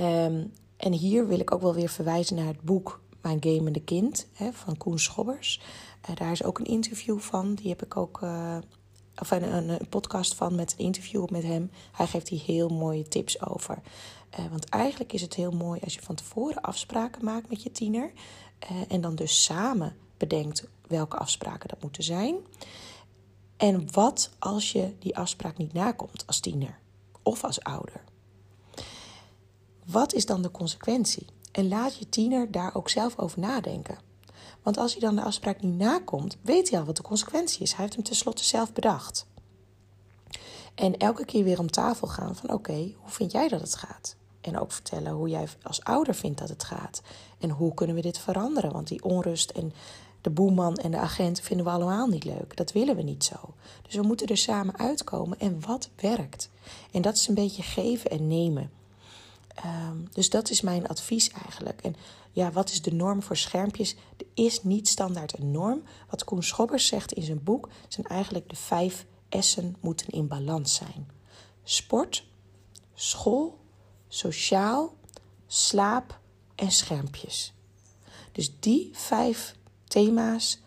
Um, 0.00 0.52
en 0.76 0.92
hier 0.92 1.28
wil 1.28 1.38
ik 1.38 1.52
ook 1.52 1.60
wel 1.60 1.74
weer 1.74 1.88
verwijzen 1.88 2.36
naar 2.36 2.46
het 2.46 2.62
boek 2.62 3.00
Mijn 3.22 3.42
Gamende 3.42 3.82
Kind 3.82 4.26
hè, 4.32 4.52
van 4.52 4.76
Koen 4.76 4.98
Schobbers. 4.98 5.60
Uh, 6.10 6.16
daar 6.16 6.32
is 6.32 6.44
ook 6.44 6.58
een 6.58 6.64
interview 6.64 7.18
van. 7.18 7.54
Die 7.54 7.68
heb 7.68 7.82
ik 7.82 7.96
ook. 7.96 8.20
Uh, 8.22 8.58
of 9.18 9.30
een, 9.30 9.68
een, 9.68 9.88
podcast 9.88 10.34
van 10.34 10.54
met 10.54 10.72
een 10.72 10.84
interview 10.84 11.28
met 11.28 11.42
hem. 11.42 11.70
Hij 11.92 12.06
geeft 12.06 12.28
hier 12.28 12.42
heel 12.44 12.68
mooie 12.68 13.08
tips 13.08 13.46
over. 13.46 13.82
Uh, 14.38 14.46
want 14.50 14.68
eigenlijk 14.68 15.12
is 15.12 15.20
het 15.20 15.34
heel 15.34 15.50
mooi 15.50 15.80
als 15.84 15.94
je 15.94 16.02
van 16.02 16.14
tevoren 16.14 16.62
afspraken 16.62 17.24
maakt 17.24 17.48
met 17.48 17.62
je 17.62 17.72
tiener. 17.72 18.12
en 18.88 19.00
dan 19.00 19.14
dus 19.14 19.44
samen 19.44 19.96
bedenkt 20.16 20.68
welke 20.88 21.16
afspraken 21.16 21.68
dat 21.68 21.82
moeten 21.82 22.02
zijn. 22.02 22.36
En 23.56 23.92
wat 23.92 24.30
als 24.38 24.72
je 24.72 24.94
die 24.98 25.16
afspraak 25.16 25.56
niet 25.56 25.72
nakomt 25.72 26.26
als 26.26 26.40
tiener 26.40 26.78
of 27.22 27.44
als 27.44 27.62
ouder? 27.62 28.04
Wat 29.84 30.12
is 30.12 30.26
dan 30.26 30.42
de 30.42 30.50
consequentie? 30.50 31.26
En 31.52 31.68
laat 31.68 31.98
je 31.98 32.08
tiener 32.08 32.50
daar 32.50 32.74
ook 32.74 32.88
zelf 32.88 33.18
over 33.18 33.40
nadenken. 33.40 33.98
Want 34.62 34.78
als 34.78 34.92
hij 34.92 35.00
dan 35.00 35.16
de 35.16 35.22
afspraak 35.22 35.62
niet 35.62 35.78
nakomt, 35.78 36.36
weet 36.42 36.70
hij 36.70 36.78
al 36.78 36.84
wat 36.84 36.96
de 36.96 37.02
consequentie 37.02 37.62
is. 37.62 37.70
Hij 37.70 37.80
heeft 37.80 37.94
hem 37.94 38.04
tenslotte 38.04 38.44
zelf 38.44 38.72
bedacht. 38.72 39.26
En 40.74 40.96
elke 40.96 41.24
keer 41.24 41.44
weer 41.44 41.58
om 41.58 41.70
tafel 41.70 42.06
gaan 42.06 42.36
van 42.36 42.50
oké, 42.52 42.94
hoe 42.96 43.10
vind 43.10 43.32
jij 43.32 43.48
dat 43.48 43.60
het 43.60 43.74
gaat? 43.74 44.16
En 44.46 44.58
ook 44.58 44.72
vertellen 44.72 45.12
hoe 45.12 45.28
jij 45.28 45.48
als 45.62 45.84
ouder 45.84 46.14
vindt 46.14 46.38
dat 46.38 46.48
het 46.48 46.64
gaat. 46.64 47.02
En 47.38 47.50
hoe 47.50 47.74
kunnen 47.74 47.96
we 47.96 48.02
dit 48.02 48.18
veranderen? 48.18 48.72
Want 48.72 48.88
die 48.88 49.04
onrust 49.04 49.50
en 49.50 49.72
de 50.20 50.30
boeman 50.30 50.76
en 50.76 50.90
de 50.90 50.98
agent 50.98 51.40
vinden 51.40 51.66
we 51.66 51.72
allemaal 51.72 52.06
niet 52.06 52.24
leuk. 52.24 52.56
Dat 52.56 52.72
willen 52.72 52.96
we 52.96 53.02
niet 53.02 53.24
zo. 53.24 53.54
Dus 53.82 53.94
we 53.94 54.02
moeten 54.02 54.26
er 54.26 54.36
samen 54.36 54.78
uitkomen 54.78 55.38
en 55.38 55.60
wat 55.66 55.88
werkt. 56.00 56.50
En 56.92 57.02
dat 57.02 57.16
is 57.16 57.28
een 57.28 57.34
beetje 57.34 57.62
geven 57.62 58.10
en 58.10 58.28
nemen. 58.28 58.70
Um, 59.64 60.08
dus 60.12 60.30
dat 60.30 60.50
is 60.50 60.60
mijn 60.60 60.88
advies 60.88 61.30
eigenlijk. 61.30 61.82
En 61.82 61.96
ja, 62.32 62.52
wat 62.52 62.70
is 62.70 62.82
de 62.82 62.92
norm 62.92 63.22
voor 63.22 63.36
schermpjes? 63.36 63.96
Er 64.16 64.26
is 64.34 64.62
niet 64.62 64.88
standaard 64.88 65.38
een 65.38 65.50
norm. 65.50 65.82
Wat 66.10 66.24
Koen 66.24 66.42
Schobbers 66.42 66.86
zegt 66.86 67.12
in 67.12 67.22
zijn 67.22 67.42
boek 67.42 67.68
zijn 67.88 68.06
eigenlijk 68.06 68.48
de 68.48 68.56
vijf 68.56 69.06
S'en 69.28 69.76
moeten 69.80 70.08
in 70.08 70.28
balans 70.28 70.74
zijn: 70.74 71.08
sport, 71.64 72.26
school, 72.94 73.58
sociaal, 74.08 74.96
slaap 75.46 76.18
en 76.54 76.70
schermpjes. 76.70 77.52
Dus 78.32 78.60
die 78.60 78.90
vijf 78.92 79.54
thema's 79.84 80.58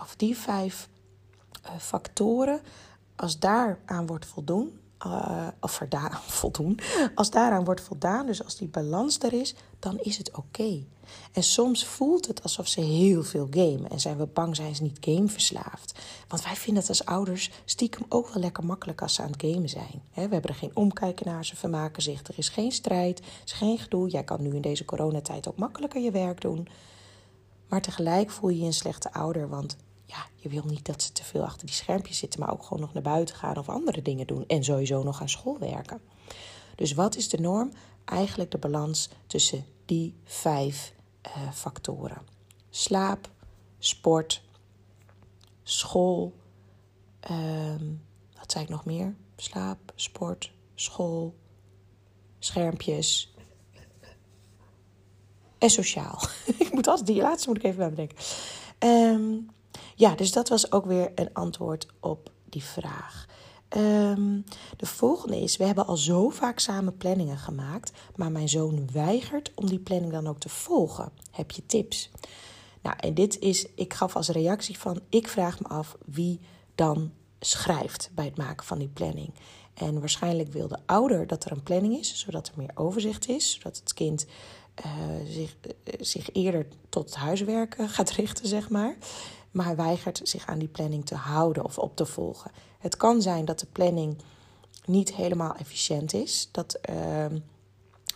of 0.00 0.16
die 0.16 0.36
vijf 0.36 0.88
uh, 1.64 1.76
factoren, 1.78 2.60
als 3.16 3.38
daar 3.38 3.78
aan 3.84 4.06
wordt 4.06 4.26
voldoen, 4.26 4.80
uh, 5.06 5.46
of 5.60 5.82
voldoen, 6.40 6.78
als 7.14 7.30
daaraan 7.30 7.64
wordt 7.64 7.80
voldaan, 7.80 8.26
dus 8.26 8.44
als 8.44 8.56
die 8.56 8.68
balans 8.68 9.18
er 9.18 9.32
is, 9.32 9.54
dan 9.78 9.98
is 9.98 10.18
het 10.18 10.36
oké. 10.36 10.84
En 11.32 11.42
soms 11.42 11.84
voelt 11.86 12.26
het 12.26 12.42
alsof 12.42 12.68
ze 12.68 12.80
heel 12.80 13.22
veel 13.22 13.46
gamen 13.50 13.90
en 13.90 14.00
zijn 14.00 14.16
we 14.16 14.26
bang 14.26 14.56
zijn 14.56 14.74
ze 14.74 14.82
niet 14.82 14.98
gameverslaafd. 15.00 15.98
Want 16.28 16.44
wij 16.44 16.54
vinden 16.54 16.80
het 16.80 16.88
als 16.88 17.04
ouders 17.04 17.50
stiekem 17.64 18.04
ook 18.08 18.28
wel 18.28 18.42
lekker 18.42 18.64
makkelijk 18.64 19.02
als 19.02 19.14
ze 19.14 19.22
aan 19.22 19.30
het 19.30 19.42
gamen 19.42 19.68
zijn. 19.68 20.02
we 20.14 20.20
hebben 20.20 20.42
er 20.42 20.54
geen 20.54 20.76
omkijken 20.76 21.26
naar, 21.26 21.44
ze 21.44 21.56
vermaken 21.56 22.02
zich, 22.02 22.22
er 22.26 22.34
is 22.36 22.48
geen 22.48 22.72
strijd, 22.72 23.18
er 23.18 23.24
is 23.44 23.52
geen 23.52 23.78
gedoe. 23.78 24.08
Jij 24.08 24.24
kan 24.24 24.42
nu 24.42 24.54
in 24.54 24.60
deze 24.60 24.84
coronatijd 24.84 25.48
ook 25.48 25.56
makkelijker 25.56 26.00
je 26.00 26.10
werk 26.10 26.40
doen. 26.40 26.68
Maar 27.68 27.82
tegelijk 27.82 28.30
voel 28.30 28.50
je 28.50 28.58
je 28.58 28.66
een 28.66 28.72
slechte 28.72 29.12
ouder, 29.12 29.48
want 29.48 29.76
ja, 30.12 30.26
je 30.36 30.48
wil 30.48 30.64
niet 30.66 30.86
dat 30.86 31.02
ze 31.02 31.12
te 31.12 31.24
veel 31.24 31.42
achter 31.42 31.66
die 31.66 31.74
schermpjes 31.74 32.18
zitten, 32.18 32.40
maar 32.40 32.52
ook 32.52 32.62
gewoon 32.62 32.80
nog 32.80 32.92
naar 32.92 33.02
buiten 33.02 33.36
gaan 33.36 33.56
of 33.56 33.68
andere 33.68 34.02
dingen 34.02 34.26
doen. 34.26 34.46
En 34.46 34.64
sowieso 34.64 35.02
nog 35.02 35.20
aan 35.20 35.28
school 35.28 35.58
werken. 35.58 36.00
Dus 36.76 36.92
wat 36.92 37.16
is 37.16 37.28
de 37.28 37.40
norm? 37.40 37.72
Eigenlijk 38.04 38.50
de 38.50 38.58
balans 38.58 39.08
tussen 39.26 39.64
die 39.84 40.14
vijf 40.24 40.92
uh, 41.26 41.52
factoren: 41.52 42.22
slaap, 42.70 43.30
sport, 43.78 44.42
school. 45.62 46.34
Um, 47.30 48.02
wat 48.38 48.52
zei 48.52 48.64
ik 48.64 48.70
nog 48.70 48.84
meer? 48.84 49.14
Slaap, 49.36 49.92
sport, 49.94 50.52
school, 50.74 51.34
schermpjes. 52.38 53.34
En 55.58 55.70
sociaal. 55.70 56.22
ik 56.58 56.72
moet 56.72 56.86
als 56.86 57.04
die 57.04 57.22
laatste 57.22 57.48
moet 57.48 57.56
ik 57.56 57.64
even 57.64 57.78
bij 57.78 57.90
bedenken. 57.90 58.16
Um, 58.78 59.50
ja, 59.94 60.14
dus 60.14 60.32
dat 60.32 60.48
was 60.48 60.72
ook 60.72 60.84
weer 60.84 61.12
een 61.14 61.32
antwoord 61.32 61.86
op 62.00 62.30
die 62.44 62.64
vraag. 62.64 63.26
Ehm, 63.68 64.40
de 64.76 64.86
volgende 64.86 65.40
is: 65.40 65.56
We 65.56 65.64
hebben 65.64 65.86
al 65.86 65.96
zo 65.96 66.28
vaak 66.28 66.58
samen 66.58 66.96
planningen 66.96 67.38
gemaakt, 67.38 67.92
maar 68.16 68.32
mijn 68.32 68.48
zoon 68.48 68.88
weigert 68.92 69.52
om 69.54 69.66
die 69.66 69.78
planning 69.78 70.12
dan 70.12 70.26
ook 70.26 70.38
te 70.38 70.48
volgen. 70.48 71.12
Heb 71.30 71.50
je 71.50 71.66
tips? 71.66 72.10
Nou, 72.82 72.96
en 73.00 73.14
dit 73.14 73.38
is: 73.38 73.66
ik 73.74 73.94
gaf 73.94 74.16
als 74.16 74.28
reactie 74.28 74.78
van: 74.78 75.00
ik 75.08 75.28
vraag 75.28 75.60
me 75.60 75.68
af 75.68 75.96
wie 76.06 76.40
dan 76.74 77.12
schrijft 77.40 78.10
bij 78.14 78.24
het 78.24 78.36
maken 78.36 78.66
van 78.66 78.78
die 78.78 78.88
planning. 78.88 79.30
En 79.74 80.00
waarschijnlijk 80.00 80.52
wil 80.52 80.68
de 80.68 80.78
ouder 80.86 81.26
dat 81.26 81.44
er 81.44 81.52
een 81.52 81.62
planning 81.62 81.98
is, 81.98 82.18
zodat 82.18 82.48
er 82.48 82.54
meer 82.56 82.70
overzicht 82.74 83.28
is, 83.28 83.52
zodat 83.52 83.76
het 83.76 83.94
kind 83.94 84.26
uh, 84.86 84.92
zich, 85.26 85.56
uh, 85.66 85.94
zich 86.00 86.32
eerder 86.32 86.66
tot 86.88 87.04
het 87.04 87.14
huiswerken 87.14 87.88
gaat 87.88 88.10
richten, 88.10 88.46
zeg 88.46 88.68
maar 88.68 88.96
maar 89.52 89.76
weigert 89.76 90.20
zich 90.22 90.46
aan 90.46 90.58
die 90.58 90.68
planning 90.68 91.06
te 91.06 91.14
houden 91.14 91.64
of 91.64 91.78
op 91.78 91.96
te 91.96 92.06
volgen. 92.06 92.50
Het 92.78 92.96
kan 92.96 93.22
zijn 93.22 93.44
dat 93.44 93.58
de 93.58 93.66
planning 93.66 94.16
niet 94.84 95.14
helemaal 95.14 95.54
efficiënt 95.54 96.12
is, 96.12 96.48
dat 96.52 96.78
uh, 96.90 97.26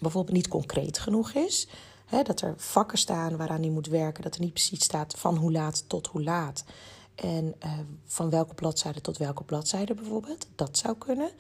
bijvoorbeeld 0.01 0.37
niet 0.37 0.49
concreet 0.49 0.99
genoeg 0.99 1.33
is. 1.33 1.69
Hè, 2.07 2.23
dat 2.23 2.41
er 2.41 2.55
vakken 2.57 2.99
staan 2.99 3.37
waaraan 3.37 3.61
hij 3.61 3.71
moet 3.71 3.87
werken, 3.87 4.23
dat 4.23 4.35
er 4.35 4.41
niet 4.41 4.53
precies 4.53 4.85
staat 4.85 5.15
van 5.19 5.37
hoe 5.37 5.53
laat 5.53 5.89
tot 5.89 6.07
hoe 6.07 6.23
laat. 6.23 6.65
En 7.15 7.55
uh, 7.65 7.73
van 8.05 8.31
welke 8.31 8.55
bladzijde 8.55 9.01
tot 9.01 9.17
welke 9.17 9.45
bladzijde 9.45 9.95
bijvoorbeeld. 9.95 10.47
Dat 10.55 10.79
zou 10.79 10.97
kunnen. 10.97 11.31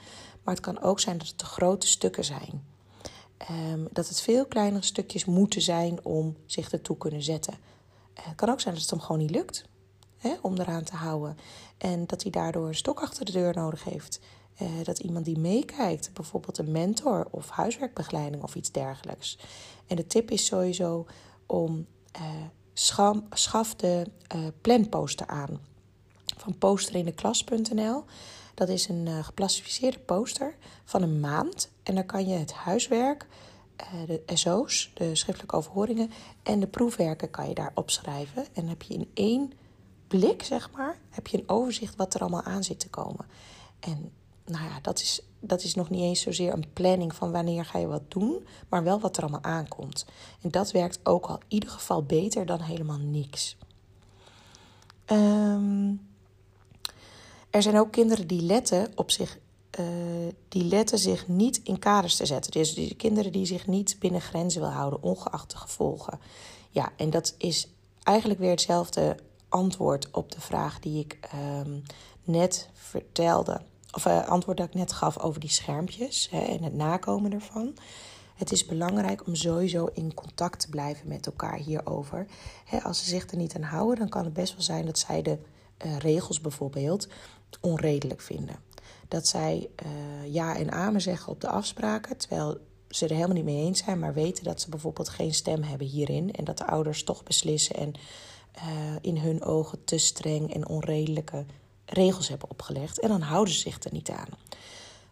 Maar 0.42 0.54
het 0.54 0.64
kan 0.64 0.80
ook 0.80 1.00
zijn 1.00 1.18
dat 1.18 1.26
het 1.26 1.38
te 1.38 1.44
grote 1.44 1.86
stukken 1.86 2.24
zijn. 2.24 2.64
Um, 3.50 3.88
dat 3.92 4.08
het 4.08 4.20
veel 4.20 4.46
kleinere 4.46 4.84
stukjes 4.84 5.24
moeten 5.24 5.62
zijn 5.62 6.04
om 6.04 6.36
zich 6.46 6.72
ertoe 6.72 6.96
kunnen 6.96 7.22
zetten. 7.22 7.54
Uh, 8.18 8.24
het 8.26 8.34
kan 8.34 8.48
ook 8.48 8.60
zijn 8.60 8.74
dat 8.74 8.82
het 8.82 8.92
hem 8.92 9.00
gewoon 9.00 9.20
niet 9.20 9.30
lukt 9.30 9.64
om 10.40 10.58
eraan 10.58 10.84
te 10.84 10.96
houden. 10.96 11.36
En 11.78 12.06
dat 12.06 12.22
hij 12.22 12.30
daardoor 12.30 12.68
een 12.68 12.74
stok 12.74 13.00
achter 13.00 13.24
de 13.24 13.32
deur 13.32 13.54
nodig 13.54 13.84
heeft. 13.84 14.20
Uh, 14.62 14.68
dat 14.82 14.98
iemand 14.98 15.24
die 15.24 15.38
meekijkt, 15.38 16.10
bijvoorbeeld 16.12 16.58
een 16.58 16.70
mentor 16.70 17.28
of 17.30 17.50
huiswerkbegeleiding 17.50 18.42
of 18.42 18.54
iets 18.54 18.72
dergelijks. 18.72 19.38
En 19.86 19.96
de 19.96 20.06
tip 20.06 20.30
is 20.30 20.46
sowieso 20.46 21.06
om 21.46 21.86
uh, 22.20 23.20
schaf 23.30 23.74
de 23.74 24.06
uh, 24.36 24.46
planposter 24.60 25.26
aan 25.26 25.60
van 26.36 26.58
posterineklas.nl. 26.58 28.04
Dat 28.54 28.68
is 28.68 28.88
een 28.88 29.24
geclassificeerde 29.24 29.98
poster 29.98 30.54
van 30.84 31.02
een 31.02 31.20
maand. 31.20 31.70
En 31.82 31.94
dan 31.94 32.06
kan 32.06 32.28
je 32.28 32.34
het 32.34 32.52
huiswerk, 32.52 33.26
de 34.06 34.22
SO's, 34.34 34.90
de 34.94 35.14
schriftelijke 35.14 35.56
overhoringen 35.56 36.10
en 36.42 36.60
de 36.60 36.66
proefwerken 36.66 37.30
kan 37.30 37.48
je 37.48 37.54
daar 37.54 37.72
opschrijven. 37.74 38.46
En 38.52 38.68
heb 38.68 38.82
je 38.82 38.94
in 38.94 39.10
één 39.14 39.52
blik, 40.08 40.42
zeg 40.42 40.70
maar, 40.70 40.98
heb 41.10 41.26
je 41.26 41.38
een 41.38 41.48
overzicht 41.48 41.96
wat 41.96 42.14
er 42.14 42.20
allemaal 42.20 42.42
aan 42.42 42.64
zit 42.64 42.80
te 42.80 42.88
komen. 42.88 43.26
En 43.80 44.12
nou 44.46 44.64
ja, 44.64 44.78
dat 44.82 45.00
is, 45.00 45.20
dat 45.40 45.62
is 45.62 45.74
nog 45.74 45.90
niet 45.90 46.00
eens 46.00 46.20
zozeer 46.20 46.52
een 46.52 46.72
planning 46.72 47.14
van 47.14 47.32
wanneer 47.32 47.64
ga 47.64 47.78
je 47.78 47.86
wat 47.86 48.10
doen, 48.10 48.46
maar 48.68 48.82
wel 48.82 49.00
wat 49.00 49.16
er 49.16 49.22
allemaal 49.22 49.42
aankomt. 49.42 50.06
En 50.42 50.50
dat 50.50 50.70
werkt 50.70 50.98
ook 51.02 51.26
al 51.26 51.36
in 51.36 51.44
ieder 51.48 51.70
geval 51.70 52.02
beter 52.02 52.46
dan 52.46 52.60
helemaal 52.60 52.98
niks. 52.98 53.56
Ehm, 55.04 55.92
er 57.50 57.62
zijn 57.62 57.78
ook 57.78 57.92
kinderen 57.92 58.26
die 58.26 58.42
letten 58.42 58.92
op 58.94 59.10
zich. 59.10 59.38
Uh, 59.80 59.86
die 60.48 60.64
letten 60.64 60.98
zich 60.98 61.28
niet 61.28 61.60
in 61.64 61.78
kaders 61.78 62.16
te 62.16 62.26
zetten. 62.26 62.52
Dus 62.52 62.74
die 62.74 62.94
kinderen 62.94 63.32
die 63.32 63.46
zich 63.46 63.66
niet 63.66 63.96
binnen 63.98 64.20
grenzen 64.20 64.60
wil 64.60 64.70
houden, 64.70 65.02
ongeacht 65.02 65.50
de 65.50 65.56
gevolgen. 65.56 66.18
Ja, 66.70 66.92
en 66.96 67.10
dat 67.10 67.34
is 67.38 67.68
eigenlijk 68.02 68.40
weer 68.40 68.50
hetzelfde 68.50 69.16
antwoord 69.48 70.10
op 70.10 70.32
de 70.32 70.40
vraag 70.40 70.80
die 70.80 71.00
ik 71.00 71.18
um, 71.34 71.82
net 72.24 72.68
vertelde. 72.72 73.60
Of 73.92 74.06
uh, 74.06 74.28
antwoord 74.28 74.56
dat 74.56 74.66
ik 74.66 74.74
net 74.74 74.92
gaf 74.92 75.18
over 75.18 75.40
die 75.40 75.50
schermpjes 75.50 76.28
hè, 76.30 76.40
en 76.40 76.62
het 76.62 76.74
nakomen 76.74 77.32
ervan. 77.32 77.74
Het 78.34 78.52
is 78.52 78.66
belangrijk 78.66 79.26
om 79.26 79.34
sowieso 79.34 79.88
in 79.92 80.14
contact 80.14 80.60
te 80.60 80.68
blijven 80.68 81.08
met 81.08 81.26
elkaar 81.26 81.56
hierover. 81.56 82.26
Hè, 82.64 82.82
als 82.82 82.98
ze 82.98 83.08
zich 83.08 83.30
er 83.30 83.36
niet 83.36 83.54
aan 83.54 83.62
houden, 83.62 83.98
dan 83.98 84.08
kan 84.08 84.24
het 84.24 84.32
best 84.32 84.52
wel 84.52 84.62
zijn 84.62 84.86
dat 84.86 84.98
zij 84.98 85.22
de 85.22 85.38
uh, 85.86 85.96
regels 85.98 86.40
bijvoorbeeld 86.40 87.08
onredelijk 87.60 88.20
vinden. 88.20 88.56
Dat 89.08 89.26
zij 89.26 89.68
uh, 89.86 90.32
ja 90.32 90.56
en 90.56 90.72
amen 90.72 91.00
zeggen 91.00 91.32
op 91.32 91.40
de 91.40 91.48
afspraken, 91.48 92.16
terwijl 92.16 92.58
ze 92.88 93.04
er 93.04 93.14
helemaal 93.14 93.36
niet 93.36 93.44
mee 93.44 93.64
eens 93.64 93.84
zijn, 93.84 93.98
maar 93.98 94.14
weten 94.14 94.44
dat 94.44 94.60
ze 94.60 94.70
bijvoorbeeld 94.70 95.08
geen 95.08 95.34
stem 95.34 95.62
hebben 95.62 95.86
hierin 95.86 96.32
en 96.32 96.44
dat 96.44 96.58
de 96.58 96.66
ouders 96.66 97.04
toch 97.04 97.22
beslissen 97.22 97.76
en 97.76 97.92
uh, 98.56 98.62
in 99.00 99.18
hun 99.18 99.42
ogen 99.42 99.84
te 99.84 99.98
streng 99.98 100.54
en 100.54 100.68
onredelijke 100.68 101.44
regels 101.84 102.28
hebben 102.28 102.50
opgelegd. 102.50 102.98
En 102.98 103.08
dan 103.08 103.20
houden 103.20 103.54
ze 103.54 103.60
zich 103.60 103.84
er 103.84 103.92
niet 103.92 104.10
aan. 104.10 104.28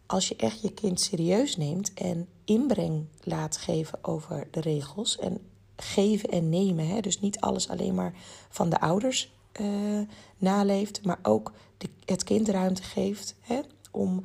Als 0.06 0.28
je 0.28 0.36
echt 0.36 0.62
je 0.62 0.72
kind 0.72 1.00
serieus 1.00 1.56
neemt 1.56 1.94
en 1.94 2.28
inbreng 2.44 3.06
laat 3.20 3.56
geven 3.56 3.98
over 4.02 4.48
de 4.50 4.60
regels 4.60 5.18
en 5.18 5.38
geven 5.76 6.28
en 6.28 6.48
nemen, 6.48 6.88
hè, 6.88 7.00
dus 7.00 7.20
niet 7.20 7.40
alles 7.40 7.68
alleen 7.68 7.94
maar 7.94 8.14
van 8.48 8.70
de 8.70 8.80
ouders 8.80 9.32
uh, 9.60 10.00
naleeft, 10.36 11.04
maar 11.04 11.18
ook 11.22 11.52
de, 11.78 11.88
het 12.04 12.24
kind 12.24 12.48
ruimte 12.48 12.82
geeft 12.82 13.34
hè, 13.40 13.60
om 13.90 14.24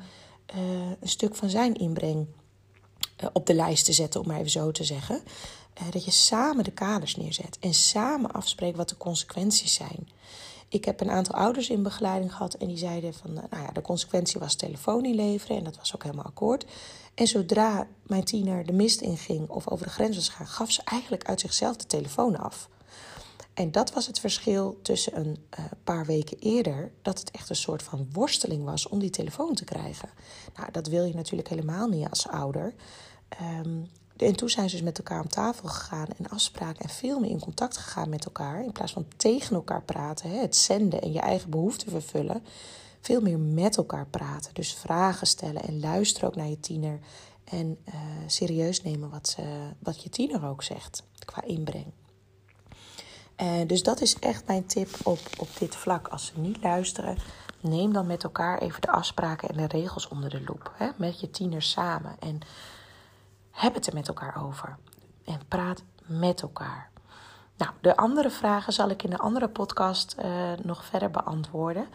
uh, 0.54 0.60
een 1.00 1.08
stuk 1.08 1.34
van 1.34 1.48
zijn 1.48 1.74
inbreng 1.74 2.26
op 3.32 3.46
de 3.46 3.54
lijst 3.54 3.84
te 3.84 3.92
zetten, 3.92 4.20
om 4.20 4.26
maar 4.26 4.38
even 4.38 4.50
zo 4.50 4.70
te 4.70 4.84
zeggen. 4.84 5.22
Eh, 5.80 5.90
dat 5.90 6.04
je 6.04 6.10
samen 6.10 6.64
de 6.64 6.70
kaders 6.70 7.16
neerzet 7.16 7.58
en 7.60 7.74
samen 7.74 8.30
afspreekt 8.30 8.76
wat 8.76 8.88
de 8.88 8.96
consequenties 8.96 9.74
zijn. 9.74 10.08
Ik 10.68 10.84
heb 10.84 11.00
een 11.00 11.10
aantal 11.10 11.34
ouders 11.34 11.70
in 11.70 11.82
begeleiding 11.82 12.32
gehad 12.32 12.54
en 12.54 12.66
die 12.66 12.76
zeiden 12.76 13.14
van, 13.14 13.38
eh, 13.38 13.44
nou 13.50 13.62
ja, 13.62 13.70
de 13.72 13.80
consequentie 13.80 14.40
was 14.40 14.54
telefoon 14.54 15.04
inleveren 15.04 15.56
en 15.56 15.64
dat 15.64 15.76
was 15.76 15.94
ook 15.94 16.02
helemaal 16.02 16.24
akkoord. 16.24 16.64
En 17.14 17.26
zodra 17.26 17.86
mijn 18.02 18.24
tiener 18.24 18.66
de 18.66 18.72
mist 18.72 19.00
inging 19.00 19.48
of 19.48 19.68
over 19.68 19.86
de 19.86 19.92
grens 19.92 20.16
was 20.16 20.28
gegaan, 20.28 20.46
gaf 20.46 20.70
ze 20.70 20.82
eigenlijk 20.84 21.24
uit 21.24 21.40
zichzelf 21.40 21.76
de 21.76 21.86
telefoon 21.86 22.38
af. 22.38 22.68
En 23.54 23.72
dat 23.72 23.92
was 23.92 24.06
het 24.06 24.20
verschil 24.20 24.78
tussen 24.82 25.16
een 25.16 25.44
uh, 25.58 25.64
paar 25.84 26.06
weken 26.06 26.38
eerder, 26.38 26.92
dat 27.02 27.18
het 27.18 27.30
echt 27.30 27.50
een 27.50 27.56
soort 27.56 27.82
van 27.82 28.08
worsteling 28.12 28.64
was 28.64 28.88
om 28.88 28.98
die 28.98 29.10
telefoon 29.10 29.54
te 29.54 29.64
krijgen. 29.64 30.08
Nou, 30.56 30.70
dat 30.70 30.86
wil 30.86 31.04
je 31.04 31.14
natuurlijk 31.14 31.48
helemaal 31.48 31.88
niet 31.88 32.08
als 32.08 32.28
ouder. 32.28 32.74
Um, 33.60 33.90
en 34.22 34.36
toen 34.36 34.48
zijn 34.48 34.70
ze 34.70 34.76
dus 34.76 34.84
met 34.84 34.98
elkaar 34.98 35.20
om 35.20 35.28
tafel 35.28 35.68
gegaan 35.68 36.06
en 36.18 36.28
afspraken 36.28 36.82
en 36.82 36.88
veel 36.88 37.20
meer 37.20 37.30
in 37.30 37.40
contact 37.40 37.76
gegaan 37.76 38.08
met 38.08 38.24
elkaar. 38.24 38.64
In 38.64 38.72
plaats 38.72 38.92
van 38.92 39.06
tegen 39.16 39.54
elkaar 39.54 39.82
praten, 39.82 40.40
het 40.40 40.56
zenden 40.56 41.02
en 41.02 41.12
je 41.12 41.20
eigen 41.20 41.50
behoeften 41.50 41.90
vervullen. 41.90 42.44
Veel 43.00 43.20
meer 43.20 43.38
met 43.38 43.76
elkaar 43.76 44.06
praten. 44.06 44.54
Dus 44.54 44.74
vragen 44.74 45.26
stellen 45.26 45.62
en 45.62 45.80
luisteren 45.80 46.28
ook 46.28 46.36
naar 46.36 46.48
je 46.48 46.60
tiener. 46.60 46.98
En 47.44 47.78
uh, 47.88 47.94
serieus 48.26 48.82
nemen 48.82 49.10
wat, 49.10 49.36
wat 49.78 50.02
je 50.02 50.08
tiener 50.08 50.46
ook 50.46 50.62
zegt 50.62 51.02
qua 51.24 51.42
inbreng. 51.42 51.92
Uh, 53.42 53.66
dus 53.66 53.82
dat 53.82 54.00
is 54.00 54.18
echt 54.18 54.46
mijn 54.46 54.66
tip 54.66 54.88
op, 55.02 55.20
op 55.38 55.48
dit 55.58 55.76
vlak. 55.76 56.08
Als 56.08 56.26
ze 56.26 56.40
niet 56.40 56.62
luisteren, 56.62 57.16
neem 57.60 57.92
dan 57.92 58.06
met 58.06 58.24
elkaar 58.24 58.58
even 58.58 58.80
de 58.80 58.90
afspraken 58.90 59.48
en 59.48 59.56
de 59.56 59.66
regels 59.66 60.08
onder 60.08 60.30
de 60.30 60.42
loep. 60.46 60.72
Hè? 60.76 60.88
Met 60.96 61.20
je 61.20 61.30
tiener 61.30 61.62
samen. 61.62 62.16
En 62.18 62.38
heb 63.50 63.74
het 63.74 63.86
er 63.86 63.94
met 63.94 64.08
elkaar 64.08 64.42
over. 64.46 64.76
En 65.24 65.40
praat 65.48 65.82
met 66.06 66.42
elkaar. 66.42 66.90
Nou, 67.60 67.72
de 67.80 67.96
andere 67.96 68.30
vragen 68.30 68.72
zal 68.72 68.90
ik 68.90 69.02
in 69.02 69.10
de 69.10 69.18
andere 69.18 69.48
podcast 69.48 70.16
uh, 70.18 70.52
nog 70.62 70.84
verder 70.84 71.10
beantwoorden. 71.10 71.88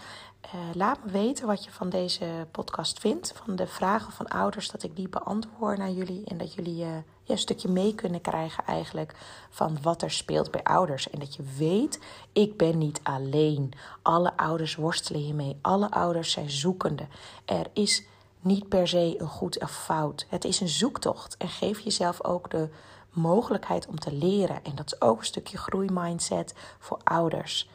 laat 0.74 1.06
me 1.06 1.12
weten 1.12 1.48
wat 1.48 1.64
je 1.64 1.72
van 1.72 1.90
deze 1.90 2.48
podcast 2.52 3.00
vindt. 3.00 3.34
Van 3.44 3.56
de 3.56 3.68
vragen 3.68 4.12
van 4.12 4.28
ouders, 4.28 4.72
dat 4.72 4.84
ik 4.84 4.96
die 4.96 5.10
beantwoord 5.10 5.78
naar 5.78 5.92
jullie. 5.92 6.26
En 6.26 6.38
dat 6.38 6.54
jullie 6.54 6.86
uh, 6.86 6.90
een 7.26 7.38
stukje 7.38 7.70
mee 7.70 7.96
kunnen 7.96 8.22
krijgen 8.22 8.66
eigenlijk 8.66 9.16
van 9.50 9.78
wat 9.82 10.02
er 10.02 10.12
speelt 10.12 10.52
bij 10.52 10.64
ouders. 10.64 11.10
En 11.10 11.20
dat 11.20 11.36
je 11.36 11.44
weet, 11.58 12.00
ik 12.34 12.58
ben 12.58 12.78
niet 12.78 13.00
alleen. 13.04 13.74
Alle 14.02 14.38
ouders 14.38 14.76
worstelen 14.76 15.22
hiermee. 15.22 15.58
Alle 15.62 15.92
ouders 15.92 16.32
zijn 16.32 16.50
zoekende. 16.50 17.08
Er 17.46 17.68
is 17.74 18.04
niet 18.46 18.70
per 18.70 18.88
se 18.88 19.16
een 19.18 19.28
goed 19.28 19.62
of 19.62 19.72
fout. 19.72 20.26
Het 20.30 20.46
is 20.46 20.60
een 20.60 20.68
zoektocht. 20.68 21.38
En 21.38 21.50
geef 21.50 21.80
jezelf 21.80 22.24
ook 22.24 22.50
de 22.50 22.70
mogelijkheid 23.10 23.88
om 23.88 24.00
te 24.00 24.14
leren. 24.14 24.64
En 24.64 24.76
dat 24.76 24.86
is 24.86 25.02
ook 25.02 25.20
een 25.20 25.26
stukje 25.26 25.58
groeimindset 25.58 26.54
voor 26.80 27.00
ouders. 27.04 27.70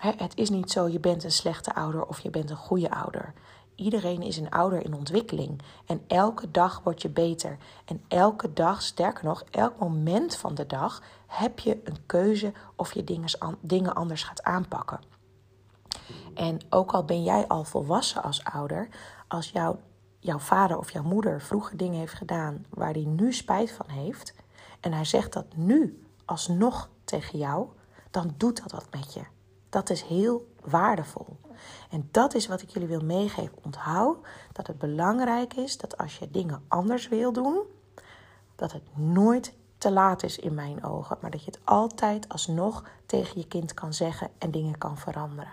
Het 0.00 0.36
is 0.36 0.50
niet 0.50 0.70
zo, 0.70 0.88
je 0.88 1.00
bent 1.00 1.24
een 1.24 1.32
slechte 1.32 1.74
ouder 1.74 2.06
of 2.06 2.20
je 2.20 2.30
bent 2.30 2.50
een 2.50 2.56
goede 2.56 2.90
ouder. 2.90 3.32
Iedereen 3.74 4.22
is 4.22 4.36
een 4.36 4.50
ouder 4.50 4.84
in 4.84 4.94
ontwikkeling. 4.94 5.62
En 5.86 6.04
elke 6.06 6.50
dag 6.50 6.80
word 6.84 7.02
je 7.02 7.08
beter. 7.08 7.58
En 7.84 8.04
elke 8.08 8.52
dag, 8.52 8.82
sterker 8.82 9.24
nog, 9.24 9.44
elk 9.50 9.78
moment 9.78 10.36
van 10.36 10.54
de 10.54 10.66
dag 10.66 11.02
heb 11.26 11.58
je 11.58 11.80
een 11.84 12.06
keuze 12.06 12.52
of 12.76 12.92
je 12.92 13.04
dingen 13.60 13.94
anders 13.94 14.22
gaat 14.22 14.42
aanpakken. 14.42 15.00
En 16.34 16.58
ook 16.70 16.92
al 16.92 17.04
ben 17.04 17.22
jij 17.22 17.46
al 17.46 17.64
volwassen 17.64 18.22
als 18.22 18.44
ouder, 18.44 18.88
als 19.28 19.50
jouw, 19.50 19.78
jouw 20.22 20.38
vader 20.38 20.78
of 20.78 20.90
jouw 20.90 21.02
moeder 21.02 21.40
vroeger 21.40 21.76
dingen 21.76 21.98
heeft 21.98 22.14
gedaan 22.14 22.64
waar 22.68 22.92
hij 22.92 23.04
nu 23.04 23.32
spijt 23.32 23.72
van 23.72 23.88
heeft, 23.88 24.34
en 24.80 24.92
hij 24.92 25.04
zegt 25.04 25.32
dat 25.32 25.56
nu 25.56 26.06
alsnog 26.24 26.88
tegen 27.04 27.38
jou, 27.38 27.68
dan 28.10 28.34
doet 28.36 28.62
dat 28.62 28.72
wat 28.72 28.86
met 28.90 29.14
je. 29.14 29.22
Dat 29.68 29.90
is 29.90 30.02
heel 30.02 30.54
waardevol. 30.64 31.36
En 31.90 32.08
dat 32.10 32.34
is 32.34 32.46
wat 32.46 32.62
ik 32.62 32.70
jullie 32.70 32.88
wil 32.88 33.04
meegeven. 33.04 33.58
Onthoud 33.64 34.18
dat 34.52 34.66
het 34.66 34.78
belangrijk 34.78 35.54
is 35.54 35.78
dat 35.78 35.98
als 35.98 36.18
je 36.18 36.30
dingen 36.30 36.64
anders 36.68 37.08
wil 37.08 37.32
doen, 37.32 37.62
dat 38.54 38.72
het 38.72 38.96
nooit 38.96 39.54
te 39.78 39.92
laat 39.92 40.22
is 40.22 40.38
in 40.38 40.54
mijn 40.54 40.84
ogen, 40.84 41.18
maar 41.20 41.30
dat 41.30 41.44
je 41.44 41.50
het 41.50 41.60
altijd 41.64 42.28
alsnog 42.28 42.84
tegen 43.06 43.40
je 43.40 43.46
kind 43.46 43.74
kan 43.74 43.92
zeggen 43.92 44.30
en 44.38 44.50
dingen 44.50 44.78
kan 44.78 44.98
veranderen. 44.98 45.52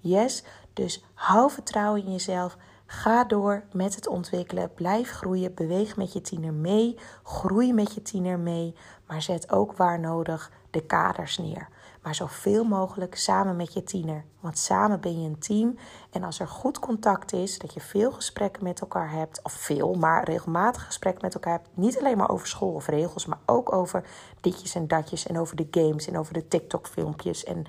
Yes, 0.00 0.44
dus 0.72 1.04
hou 1.14 1.50
vertrouwen 1.50 2.04
in 2.04 2.12
jezelf. 2.12 2.56
Ga 2.90 3.24
door 3.24 3.64
met 3.72 3.94
het 3.94 4.06
ontwikkelen. 4.06 4.74
Blijf 4.74 5.10
groeien. 5.10 5.54
Beweeg 5.54 5.96
met 5.96 6.12
je 6.12 6.20
tiener 6.20 6.52
mee. 6.52 6.98
Groei 7.22 7.72
met 7.72 7.94
je 7.94 8.02
tiener 8.02 8.38
mee. 8.38 8.74
Maar 9.06 9.22
zet 9.22 9.52
ook 9.52 9.72
waar 9.72 10.00
nodig 10.00 10.50
de 10.70 10.80
kaders 10.80 11.38
neer. 11.38 11.68
Maar 12.02 12.14
zoveel 12.14 12.64
mogelijk 12.64 13.16
samen 13.16 13.56
met 13.56 13.72
je 13.72 13.82
tiener. 13.84 14.24
Want 14.40 14.58
samen 14.58 15.00
ben 15.00 15.22
je 15.22 15.28
een 15.28 15.38
team. 15.38 15.78
En 16.10 16.24
als 16.24 16.40
er 16.40 16.48
goed 16.48 16.78
contact 16.78 17.32
is, 17.32 17.58
dat 17.58 17.74
je 17.74 17.80
veel 17.80 18.12
gesprekken 18.12 18.64
met 18.64 18.80
elkaar 18.80 19.10
hebt. 19.10 19.40
Of 19.42 19.52
veel, 19.52 19.94
maar 19.94 20.24
regelmatig 20.24 20.84
gesprekken 20.84 21.24
met 21.24 21.34
elkaar 21.34 21.52
hebt. 21.52 21.68
Niet 21.74 21.98
alleen 21.98 22.16
maar 22.16 22.30
over 22.30 22.46
school 22.46 22.72
of 22.72 22.86
regels, 22.86 23.26
maar 23.26 23.40
ook 23.46 23.72
over 23.72 24.04
ditjes 24.40 24.74
en 24.74 24.88
datjes. 24.88 25.26
En 25.26 25.38
over 25.38 25.56
de 25.56 25.68
games 25.70 26.06
en 26.06 26.18
over 26.18 26.32
de 26.34 26.48
TikTok-filmpjes. 26.48 27.44
En 27.44 27.64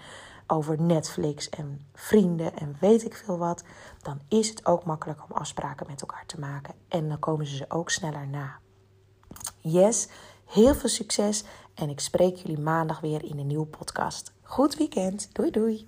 over 0.50 0.82
Netflix 0.82 1.50
en 1.50 1.88
vrienden 1.94 2.56
en 2.56 2.76
weet 2.80 3.06
ik 3.06 3.16
veel 3.16 3.38
wat, 3.38 3.64
dan 4.02 4.20
is 4.28 4.50
het 4.50 4.66
ook 4.66 4.86
makkelijk 4.86 5.24
om 5.24 5.36
afspraken 5.36 5.88
met 5.88 6.02
elkaar 6.02 6.26
te 6.26 6.40
maken. 6.40 6.74
En 6.88 7.08
dan 7.08 7.20
komen 7.20 7.46
ze 7.46 7.56
ze 7.56 7.66
ook 7.68 7.90
sneller 7.90 8.28
na. 8.28 8.60
Yes, 9.60 10.08
heel 10.46 10.76
veel 10.76 10.90
succes 10.90 11.44
en 11.74 11.90
ik 11.90 12.00
spreek 12.00 12.36
jullie 12.36 12.60
maandag 12.60 13.00
weer 13.00 13.24
in 13.24 13.40
een 13.40 13.48
nieuwe 13.48 13.66
podcast. 13.66 14.34
Goed 14.44 14.76
weekend. 14.76 15.30
Doei 15.34 15.52
doei. 15.52 15.88